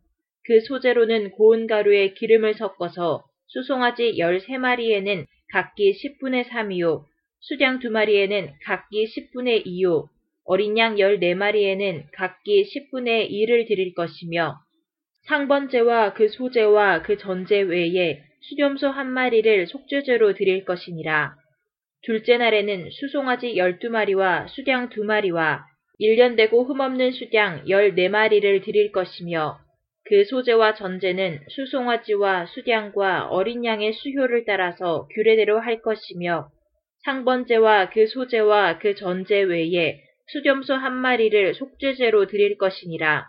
그 0.48 0.62
소재로는 0.62 1.32
고운 1.32 1.68
가루에 1.68 2.14
기름을 2.14 2.54
섞어서 2.54 3.26
수송아지 3.48 4.18
열세 4.18 4.58
마리에는 4.58 5.26
각기 5.52 5.92
10분의 5.92 6.46
3이요 6.46 7.04
수량 7.42 7.80
두 7.80 7.92
마리에는 7.92 8.54
각기 8.66 9.06
10분의 9.06 9.66
2요 9.66 10.08
어린 10.46 10.78
양 10.78 10.98
열네 10.98 11.36
마리에는 11.36 12.06
각기 12.14 12.64
10분의 12.64 13.30
1을 13.30 13.68
드릴 13.68 13.94
것이며 13.94 14.56
상번제와 15.28 16.14
그 16.14 16.30
소제와 16.30 17.02
그 17.02 17.18
전제 17.18 17.60
외에 17.60 18.22
수렴소 18.40 18.88
한 18.88 19.12
마리를 19.12 19.68
속죄제로 19.68 20.34
드릴 20.36 20.64
것이니라. 20.64 21.36
둘째 22.04 22.38
날에는 22.38 22.90
수송아지 22.92 23.58
열두 23.58 23.90
마리와 23.90 24.48
수량 24.48 24.88
두 24.88 25.04
마리와 25.04 25.66
일년 26.00 26.38
되고 26.38 26.64
흠없는 26.64 27.12
수량 27.12 27.68
열네 27.68 28.08
마리를 28.08 28.62
드릴 28.62 28.94
것이며 28.94 29.67
그 30.08 30.24
소재와 30.24 30.74
전제는 30.76 31.42
수송아지와 31.50 32.46
수량과 32.46 33.28
어린 33.28 33.66
양의 33.66 33.92
수효를 33.92 34.46
따라서 34.46 35.06
규례대로 35.14 35.60
할 35.60 35.82
것이며 35.82 36.48
상번제와 37.04 37.90
그 37.90 38.08
소재와 38.08 38.80
그 38.80 38.96
전제 38.96 39.42
외에 39.42 40.00
수렴소 40.28 40.76
한 40.76 40.94
마리를 40.94 41.54
속죄제로 41.56 42.28
드릴 42.28 42.58
것이니라. 42.58 43.28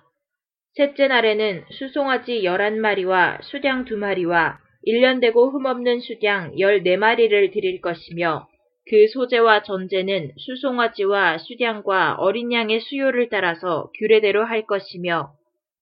셋째 0.74 1.08
날에는 1.08 1.64
수송아지 1.70 2.44
열한 2.44 2.80
마리와 2.80 3.40
수량 3.42 3.84
두 3.84 3.96
마리와 3.96 4.58
일년 4.82 5.18
되고 5.18 5.50
흠없는 5.50 5.98
수량 5.98 6.60
열네 6.60 6.96
마리를 6.96 7.50
드릴 7.50 7.80
것이며 7.80 8.46
그 8.88 9.08
소재와 9.08 9.64
전제는 9.64 10.30
수송아지와 10.36 11.38
수량과 11.38 12.14
어린 12.18 12.52
양의 12.52 12.80
수요를 12.80 13.30
따라서 13.30 13.90
규례대로 13.98 14.44
할 14.44 14.64
것이며 14.64 15.32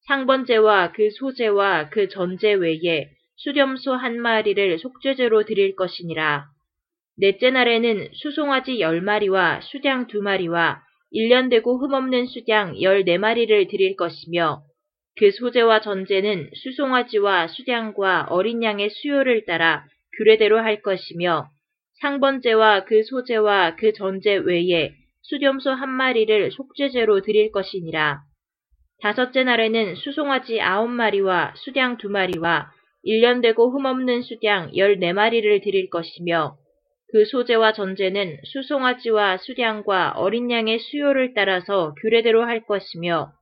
상번제와 0.07 0.93
그 0.93 1.11
소제와 1.11 1.91
그 1.91 2.09
전제 2.09 2.53
외에 2.53 3.09
수렴소 3.37 3.93
한 3.93 4.21
마리를 4.21 4.79
속죄제로 4.79 5.45
드릴 5.45 5.75
것이니라. 5.75 6.47
넷째 7.19 7.51
날에는 7.51 8.11
수송아지 8.13 8.81
열 8.81 9.01
마리와 9.01 9.61
수량 9.63 10.07
두 10.07 10.23
마리와 10.23 10.83
일년 11.11 11.49
되고 11.49 11.79
흠없는 11.79 12.27
수량 12.27 12.81
열네 12.81 13.19
마리를 13.19 13.67
드릴 13.67 13.97
것이며 13.97 14.63
그 15.19 15.33
소재와 15.33 15.81
전제는 15.81 16.51
수송아지와 16.55 17.49
수량과 17.49 18.27
어린 18.31 18.63
양의 18.63 18.91
수요를 18.91 19.45
따라 19.45 19.85
규례대로 20.19 20.59
할 20.59 20.83
것이며 20.83 21.49
상번제와 22.01 22.85
그 22.85 23.03
소재와 23.03 23.75
그 23.77 23.93
전제 23.93 24.37
외에 24.37 24.93
수렴소 25.23 25.71
한 25.71 25.91
마리를 25.91 26.53
속죄제로 26.53 27.23
드릴 27.23 27.51
것이니라. 27.51 28.21
다섯째 29.01 29.45
날에는 29.45 29.95
수송아지 29.97 30.61
아홉 30.61 30.89
마리와 30.89 31.53
수량 31.57 31.99
두 31.99 32.09
마리와 32.09 32.71
일년 33.03 33.41
되고 33.41 33.71
흠없는 33.71 34.23
수량 34.23 34.77
열네 34.77 35.13
마리를 35.13 35.61
드릴 35.61 35.91
것이며 35.91 36.57
그 37.13 37.25
소재와 37.25 37.73
전제는 37.73 38.39
수송아지와 38.45 39.37
수량과 39.37 40.15
어린 40.17 40.51
양의 40.51 40.79
수요를 40.81 41.35
따라서 41.35 41.95
규례대로 42.01 42.45
할 42.45 42.65
것이며 42.65 43.33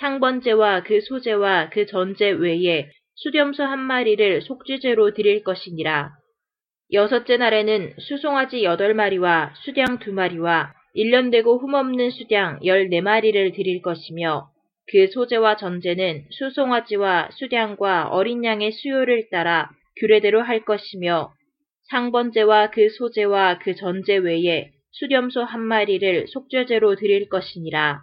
상번제와 0.00 0.84
그 0.84 1.00
소재와 1.00 1.70
그 1.70 1.86
전제 1.86 2.30
외에 2.30 2.88
수렴소 3.16 3.62
한 3.62 3.78
마리를 3.78 4.42
속죄제로 4.42 5.12
드릴 5.12 5.42
것이니라. 5.44 6.12
여섯째 6.92 7.36
날에는 7.36 7.94
수송아지 7.98 8.64
여덟 8.64 8.94
마리와 8.94 9.52
수량 9.64 9.98
두 9.98 10.12
마리와 10.12 10.72
일년 10.94 11.30
되고 11.30 11.58
흠없는 11.58 12.10
수량 12.10 12.64
열네 12.64 13.00
마리를 13.02 13.52
드릴 13.52 13.82
것이며 13.82 14.48
그 14.90 15.06
소재와 15.08 15.56
전제는 15.56 16.26
수송아지와 16.30 17.30
수량과 17.32 18.08
어린 18.08 18.44
양의 18.44 18.72
수요를 18.72 19.28
따라 19.30 19.70
규례대로 19.98 20.42
할 20.42 20.64
것이며 20.64 21.32
상번제와 21.90 22.70
그 22.70 22.88
소재와 22.90 23.58
그 23.58 23.74
전제 23.74 24.16
외에 24.16 24.70
수렴소 24.92 25.42
한 25.42 25.60
마리를 25.60 26.26
속죄제로 26.28 26.96
드릴 26.96 27.28
것이니라. 27.28 28.00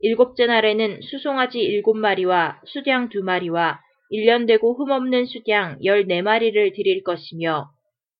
일곱째 0.00 0.46
날에는 0.46 1.00
수송아지 1.02 1.60
일곱 1.60 1.96
마리와 1.96 2.60
수량 2.66 3.08
두 3.08 3.22
마리와 3.22 3.80
일년되고 4.10 4.74
흠없는 4.74 5.26
수량 5.26 5.78
열네 5.84 6.22
마리를 6.22 6.72
드릴 6.72 7.02
것이며 7.02 7.70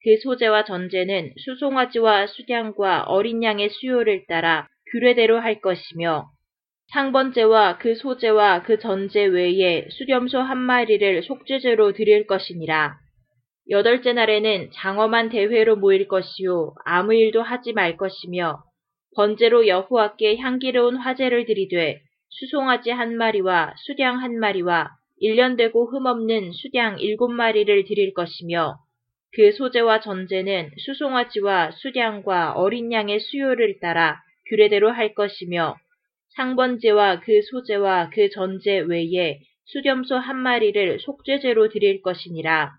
그 0.03 0.17
소재와 0.23 0.65
전제는 0.65 1.33
수송아지와 1.37 2.27
수량과 2.27 3.05
어린 3.05 3.43
양의 3.43 3.71
수요를 3.71 4.25
따라 4.27 4.67
규례대로 4.91 5.39
할 5.39 5.61
것이며 5.61 6.31
상번제와 6.89 7.79
그 7.79 7.95
소재와 7.95 8.63
그 8.65 8.79
전제 8.79 9.25
외에 9.25 9.89
수렴소 9.89 10.39
한 10.39 10.59
마리를 10.59 11.23
속죄제로 11.23 11.93
드릴 11.93 12.27
것이니라. 12.27 12.97
여덟째 13.71 14.13
날에는 14.13 14.71
장엄한 14.75 15.29
대회로 15.29 15.77
모일 15.77 16.09
것이요 16.09 16.75
아무 16.85 17.15
일도 17.15 17.43
하지 17.43 17.73
말 17.73 17.97
것이며 17.97 18.63
번제로 19.15 19.67
여호와께 19.69 20.37
향기로운 20.39 20.97
화제를 20.97 21.47
드리되 21.47 22.01
수송아지 22.29 22.91
한 22.91 23.17
마리와 23.17 23.75
수량 23.87 24.21
한 24.21 24.39
마리와 24.39 24.91
일년 25.19 25.57
되고 25.57 25.87
흠없는 25.87 26.53
수량 26.53 26.99
일곱 26.99 27.29
마리를 27.29 27.85
드릴 27.85 28.15
것이며 28.15 28.79
그 29.35 29.53
소재와 29.53 30.01
전제는 30.01 30.73
수송아지와 30.79 31.71
수량과 31.71 32.53
어린 32.53 32.93
양의 32.93 33.21
수요를 33.21 33.79
따라 33.81 34.21
규례대로 34.49 34.91
할 34.91 35.15
것이며 35.15 35.77
상번제와 36.37 37.21
그 37.21 37.43
소재와 37.43 38.11
그 38.11 38.31
전제 38.31 38.79
외에 38.79 39.41
수렴소 39.65 40.17
한 40.17 40.37
마리를 40.37 41.01
속죄제로 41.01 41.69
드릴 41.69 42.03
것이니라. 42.03 42.73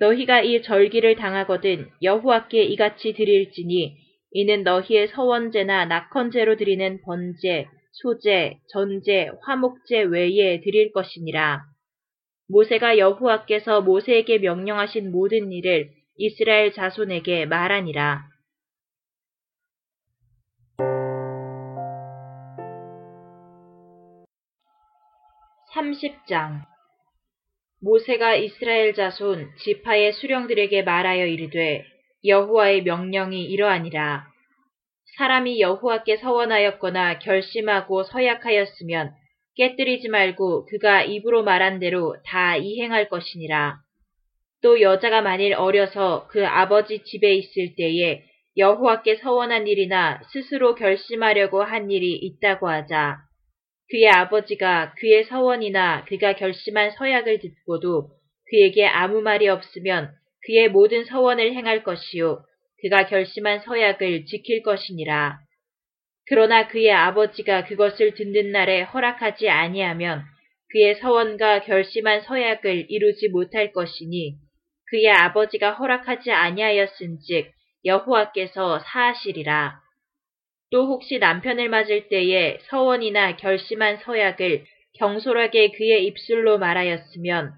너희가 0.00 0.42
이 0.42 0.62
절기를 0.62 1.16
당하거든 1.16 1.88
여호와께 2.02 2.64
이같이 2.64 3.12
드릴지니 3.12 3.96
이는 4.32 4.64
너희의 4.64 5.08
서원제나 5.08 5.84
낙헌제로 5.86 6.56
드리는 6.56 7.00
번제, 7.02 7.66
소제, 7.92 8.58
전제, 8.72 9.30
화목제 9.42 10.02
외에 10.02 10.60
드릴 10.60 10.92
것이니라. 10.92 11.62
모세가 12.48 12.98
여호와께서 12.98 13.82
모세에게 13.82 14.38
명령하신 14.38 15.12
모든 15.12 15.52
일을 15.52 15.90
이스라엘 16.16 16.72
자손에게 16.72 17.46
말하니라. 17.46 18.33
3 25.74 25.90
0장 25.90 26.60
모세가 27.82 28.36
이스라엘 28.36 28.94
자손 28.94 29.50
지파의 29.58 30.12
수령들에게 30.12 30.82
말하여 30.82 31.26
이르되 31.26 31.84
여호와의 32.24 32.84
명령이 32.84 33.42
이러하니라. 33.46 34.24
사람이 35.18 35.60
여호와께 35.60 36.18
서원하였거나 36.18 37.18
결심하고 37.18 38.04
서약하였으면 38.04 39.14
깨뜨리지 39.56 40.10
말고 40.10 40.66
그가 40.66 41.02
입으로 41.02 41.42
말한 41.42 41.80
대로 41.80 42.14
다 42.24 42.56
이행할 42.56 43.08
것이니라. 43.08 43.78
또 44.62 44.80
여자가 44.80 45.22
만일 45.22 45.54
어려서 45.54 46.28
그 46.30 46.46
아버지 46.46 47.02
집에 47.02 47.34
있을 47.34 47.74
때에 47.74 48.22
여호와께 48.56 49.16
서원한 49.16 49.66
일이나 49.66 50.22
스스로 50.32 50.76
결심하려고 50.76 51.64
한 51.64 51.90
일이 51.90 52.14
있다고 52.14 52.68
하자. 52.68 53.24
그의 53.90 54.08
아버지가 54.08 54.94
그의 54.98 55.24
서원이나 55.24 56.04
그가 56.06 56.34
결심한 56.34 56.90
서약을 56.90 57.40
듣고도 57.40 58.10
그에게 58.50 58.86
아무 58.86 59.20
말이 59.20 59.48
없으면 59.48 60.12
그의 60.46 60.68
모든 60.68 61.04
서원을 61.04 61.54
행할 61.54 61.82
것이요 61.82 62.44
그가 62.82 63.06
결심한 63.06 63.60
서약을 63.60 64.26
지킬 64.26 64.62
것이니라. 64.62 65.38
그러나 66.26 66.68
그의 66.68 66.90
아버지가 66.92 67.64
그것을 67.64 68.14
듣는 68.14 68.52
날에 68.52 68.82
허락하지 68.82 69.48
아니하면 69.48 70.22
그의 70.70 70.96
서원과 70.96 71.62
결심한 71.62 72.22
서약을 72.22 72.86
이루지 72.88 73.28
못할 73.28 73.72
것이니 73.72 74.36
그의 74.90 75.08
아버지가 75.08 75.72
허락하지 75.72 76.30
아니하였은즉 76.30 77.50
여호와께서 77.84 78.80
사하시리라. 78.80 79.83
또 80.74 80.88
혹시 80.88 81.20
남편을 81.20 81.68
맞을 81.68 82.08
때에 82.08 82.58
서원이나 82.62 83.36
결심한 83.36 83.96
서약을 83.98 84.64
경솔하게 84.98 85.70
그의 85.70 86.04
입술로 86.04 86.58
말하였으면 86.58 87.52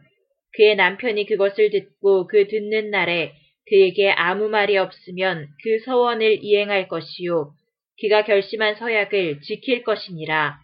그의 0.55 0.77
남편이 0.77 1.25
그것을 1.25 1.71
듣고 1.71 2.27
그 2.27 2.47
듣는 2.47 2.91
날에 2.91 3.33
그에게 3.71 4.11
아무 4.11 4.51
말이 4.51 4.77
없으면 4.77 5.49
그 5.65 5.79
서원을 5.87 6.45
이행할 6.45 6.89
것이요 6.89 7.55
그가 8.03 8.25
결심한 8.25 8.75
서약을 8.75 9.41
지킬 9.41 9.83
것이니라. 9.83 10.59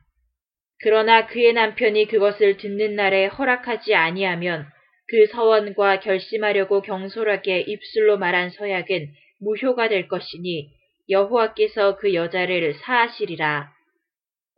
그러나 0.83 1.27
그의 1.29 1.55
남편이 1.55 2.09
그것을 2.09 2.59
듣는 2.59 2.97
날에 2.97 3.29
허락하지 3.29 3.95
아니하면 3.95 4.67
그 5.09 5.27
서원과 5.29 6.01
결심하려고 6.01 6.83
경솔하게 6.83 7.61
입술로 7.63 8.19
말한 8.19 8.51
서약은 8.51 9.09
무효가 9.41 9.89
될 9.89 10.07
것이니 10.07 10.82
여호와께서 11.13 11.97
그 11.97 12.15
여자를 12.15 12.75
사하시리라. 12.75 13.71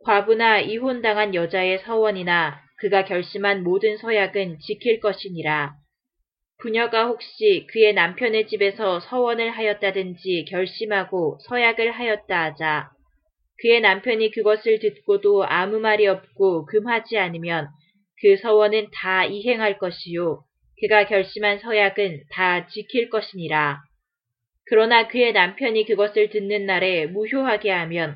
과부나 0.03 0.61
이혼당한 0.61 1.35
여자의 1.35 1.79
서원이나 1.79 2.59
그가 2.77 3.05
결심한 3.05 3.63
모든 3.63 3.97
서약은 3.97 4.59
지킬 4.59 4.99
것이니라. 4.99 5.75
부녀가 6.61 7.07
혹시 7.07 7.67
그의 7.71 7.93
남편의 7.93 8.47
집에서 8.47 8.99
서원을 9.01 9.51
하였다든지 9.51 10.45
결심하고 10.49 11.37
서약을 11.47 11.91
하였다 11.91 12.43
하자 12.43 12.89
그의 13.61 13.81
남편이 13.81 14.31
그것을 14.31 14.79
듣고도 14.79 15.45
아무 15.45 15.79
말이 15.79 16.07
없고 16.07 16.65
금하지 16.65 17.17
않으면 17.17 17.67
그 18.21 18.37
서원은 18.37 18.87
다 18.93 19.25
이행할 19.25 19.77
것이요 19.77 20.43
그가 20.79 21.05
결심한 21.05 21.59
서약은 21.59 22.23
다 22.31 22.67
지킬 22.67 23.09
것이니라. 23.09 23.81
그러나 24.67 25.07
그의 25.07 25.33
남편이 25.33 25.85
그것을 25.85 26.29
듣는 26.29 26.65
날에 26.65 27.05
무효하게 27.05 27.69
하면 27.69 28.15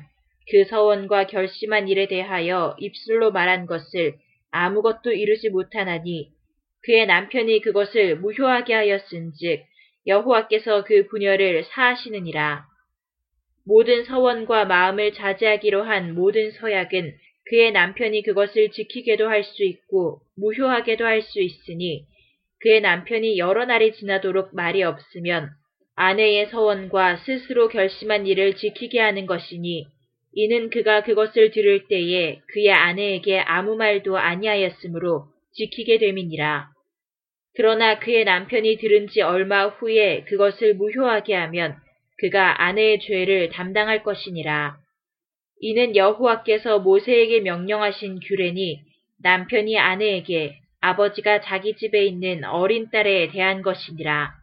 그 0.50 0.64
서원과 0.64 1.28
결심한 1.28 1.88
일에 1.88 2.08
대하여 2.08 2.74
입술로 2.78 3.30
말한 3.30 3.66
것을 3.66 4.14
아무것도 4.50 5.12
이루지 5.12 5.50
못하나니 5.50 6.30
그의 6.82 7.06
남편이 7.06 7.60
그것을 7.60 8.16
무효하게 8.16 8.74
하였은즉 8.74 9.64
여호와께서 10.06 10.84
그 10.84 11.06
부녀를 11.06 11.64
사하시느니라. 11.64 12.64
모든 13.66 14.04
서원과 14.04 14.64
마음을 14.64 15.12
자제하기로 15.12 15.82
한 15.82 16.14
모든 16.14 16.50
서약은 16.50 17.14
그의 17.44 17.72
남편이 17.72 18.22
그것을 18.22 18.70
지키게도 18.70 19.28
할 19.28 19.44
수 19.44 19.62
있고 19.62 20.20
무효하게도 20.36 21.04
할 21.04 21.22
수 21.22 21.40
있으니 21.40 22.06
그의 22.60 22.80
남편이 22.80 23.38
여러 23.38 23.64
날이 23.64 23.92
지나도록 23.92 24.54
말이 24.54 24.82
없으면 24.82 25.50
아내의 26.02 26.46
서원과 26.46 27.18
스스로 27.18 27.68
결심한 27.68 28.26
일을 28.26 28.56
지키게 28.56 28.98
하는 28.98 29.26
것이니 29.26 29.86
이는 30.32 30.70
그가 30.70 31.02
그것을 31.02 31.50
들을 31.50 31.88
때에 31.88 32.40
그의 32.54 32.72
아내에게 32.72 33.40
아무 33.40 33.76
말도 33.76 34.16
아니하였으므로 34.16 35.26
지키게 35.52 35.98
됨이니라. 35.98 36.70
그러나 37.54 37.98
그의 37.98 38.24
남편이 38.24 38.78
들은 38.78 39.08
지 39.08 39.20
얼마 39.20 39.66
후에 39.66 40.24
그것을 40.24 40.72
무효하게 40.76 41.34
하면 41.34 41.76
그가 42.16 42.62
아내의 42.62 43.00
죄를 43.00 43.50
담당할 43.50 44.02
것이니라. 44.02 44.78
이는 45.60 45.96
여호와께서 45.96 46.78
모세에게 46.78 47.40
명령하신 47.40 48.20
규례니 48.20 48.80
남편이 49.22 49.78
아내에게 49.78 50.60
아버지가 50.80 51.42
자기 51.42 51.76
집에 51.76 52.06
있는 52.06 52.44
어린 52.44 52.88
딸에 52.90 53.28
대한 53.32 53.60
것이니라. 53.60 54.39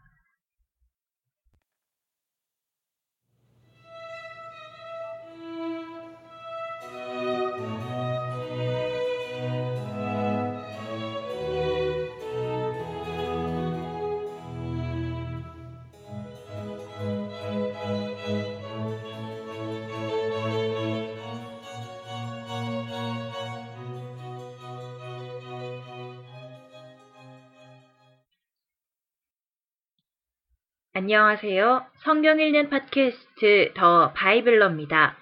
안녕하세요. 31.10 31.86
성경 32.04 32.38
읽는 32.38 32.68
팟캐스트 32.68 33.72
더 33.74 34.12
바이블러입니다. 34.12 35.16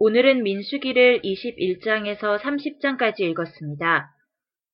오늘은 0.00 0.42
민수기를 0.42 1.20
21장에서 1.20 2.40
30장까지 2.40 3.20
읽었습니다. 3.20 4.10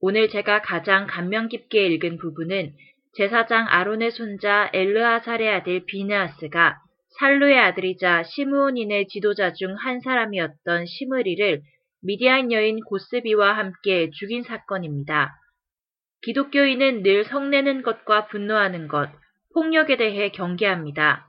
오늘 0.01 0.31
제가 0.31 0.63
가장 0.63 1.07
감명 1.07 1.49
깊게 1.49 1.89
읽은 1.89 2.17
부분은 2.17 2.73
제사장 3.19 3.67
아론의 3.69 4.13
손자 4.13 4.71
엘르아살의 4.73 5.51
아들 5.51 5.85
비느아스가 5.85 6.79
살루의 7.19 7.59
아들이자 7.59 8.23
시므온인의 8.23 9.09
지도자 9.09 9.53
중 9.53 9.75
한 9.75 10.01
사람이었던 10.01 10.87
시므리를 10.87 11.61
미디안 12.01 12.53
여인 12.53 12.81
고스비와 12.85 13.53
함께 13.53 14.09
죽인 14.15 14.45
사건입니다. 14.45 15.31
기독교인은 16.23 17.03
늘 17.03 17.27
성내는 17.27 17.83
것과 17.83 18.29
분노하는 18.29 18.89
것, 18.89 19.11
폭력에 19.59 19.97
대해 19.97 20.29
경계합니다. 20.29 21.27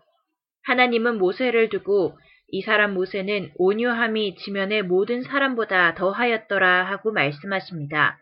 하나님은 0.68 1.18
모세를 1.18 1.70
두고 1.70 2.16
이 2.50 2.62
사람 2.62 2.94
모세는 2.94 3.54
온유함이 3.56 4.36
지면의 4.36 4.84
모든 4.84 5.24
사람보다 5.24 5.96
더하였더라 5.96 6.84
하고 6.86 7.12
말씀하십니다. 7.12 8.20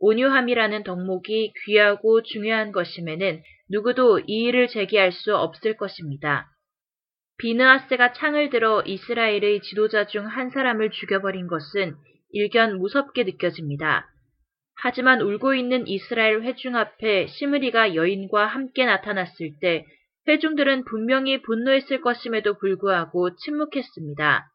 온유함이라는 0.00 0.84
덕목이 0.84 1.52
귀하고 1.66 2.22
중요한 2.22 2.72
것임에는 2.72 3.42
누구도 3.70 4.20
이 4.20 4.44
일을 4.44 4.68
제기할 4.68 5.12
수 5.12 5.36
없을 5.36 5.76
것입니다. 5.76 6.48
비느아스가 7.36 8.14
창을 8.14 8.48
들어 8.48 8.82
이스라엘의 8.86 9.60
지도자 9.60 10.06
중 10.06 10.26
한 10.28 10.48
사람을 10.48 10.92
죽여버린 10.92 11.46
것은 11.46 11.94
일견 12.30 12.78
무섭게 12.78 13.24
느껴집니다. 13.24 14.08
하지만 14.76 15.20
울고 15.20 15.54
있는 15.54 15.86
이스라엘 15.86 16.42
회중 16.42 16.76
앞에 16.76 17.26
시므리가 17.28 17.94
여인과 17.94 18.46
함께 18.46 18.84
나타났을 18.84 19.52
때 19.60 19.84
회중들은 20.28 20.84
분명히 20.84 21.42
분노했을 21.42 22.00
것임에도 22.00 22.58
불구하고 22.58 23.36
침묵했습니다. 23.36 24.46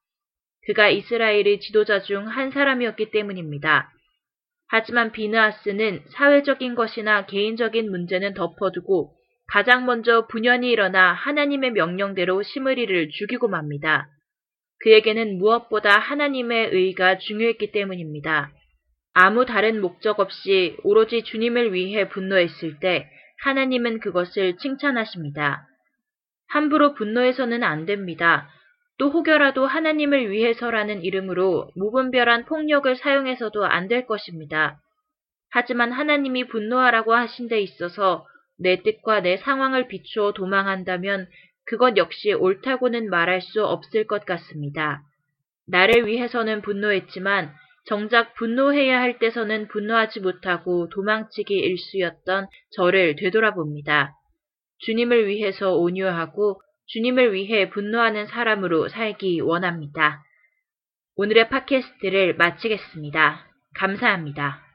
그가 0.65 0.89
이스라엘의 0.89 1.59
지도자 1.61 2.01
중 2.01 2.27
한 2.27 2.51
사람이었기 2.51 3.11
때문입니다. 3.11 3.89
하지만 4.69 5.11
비느아스는 5.13 6.01
사회적인 6.09 6.75
것이나 6.75 7.25
개인적인 7.25 7.89
문제는 7.89 8.33
덮어두고 8.33 9.13
가장 9.47 9.85
먼저 9.85 10.27
분연이 10.27 10.69
일어나 10.69 11.13
하나님의 11.13 11.71
명령대로 11.71 12.43
시므리를 12.43 13.09
죽이고 13.09 13.47
맙니다. 13.47 14.09
그에게는 14.81 15.37
무엇보다 15.37 15.97
하나님의 15.97 16.69
의가 16.73 17.17
중요했기 17.17 17.71
때문입니다. 17.71 18.51
아무 19.19 19.47
다른 19.47 19.81
목적 19.81 20.19
없이 20.19 20.77
오로지 20.83 21.23
주님을 21.23 21.73
위해 21.73 22.07
분노했을 22.07 22.77
때 22.79 23.09
하나님은 23.41 23.99
그것을 23.99 24.57
칭찬하십니다. 24.57 25.65
함부로 26.47 26.93
분노해서는 26.93 27.63
안 27.63 27.87
됩니다. 27.87 28.47
또 28.99 29.09
혹여라도 29.09 29.65
하나님을 29.65 30.29
위해서라는 30.29 31.03
이름으로 31.03 31.71
무분별한 31.75 32.45
폭력을 32.45 32.95
사용해서도 32.95 33.65
안 33.65 33.87
될 33.87 34.05
것입니다. 34.05 34.79
하지만 35.49 35.91
하나님이 35.91 36.43
분노하라고 36.49 37.15
하신 37.15 37.47
데 37.47 37.59
있어서 37.59 38.23
내 38.59 38.83
뜻과 38.83 39.21
내 39.21 39.37
상황을 39.37 39.87
비추어 39.87 40.33
도망한다면 40.33 41.27
그것 41.65 41.97
역시 41.97 42.33
옳다고는 42.33 43.09
말할 43.09 43.41
수 43.41 43.65
없을 43.65 44.05
것 44.05 44.27
같습니다. 44.27 45.01
나를 45.65 46.05
위해서는 46.05 46.61
분노했지만 46.61 47.51
정작 47.87 48.33
분노해야 48.35 48.99
할 48.99 49.17
때서는 49.17 49.69
분노하지 49.69 50.19
못하고 50.19 50.89
도망치기 50.89 51.53
일수였던 51.53 52.47
저를 52.71 53.15
되돌아봅니다. 53.15 54.13
주님을 54.79 55.27
위해서 55.27 55.75
온유하고 55.75 56.61
주님을 56.87 57.33
위해 57.33 57.69
분노하는 57.69 58.27
사람으로 58.27 58.89
살기 58.89 59.39
원합니다. 59.41 60.23
오늘의 61.15 61.49
팟캐스트를 61.49 62.35
마치겠습니다. 62.35 63.47
감사합니다. 63.75 64.66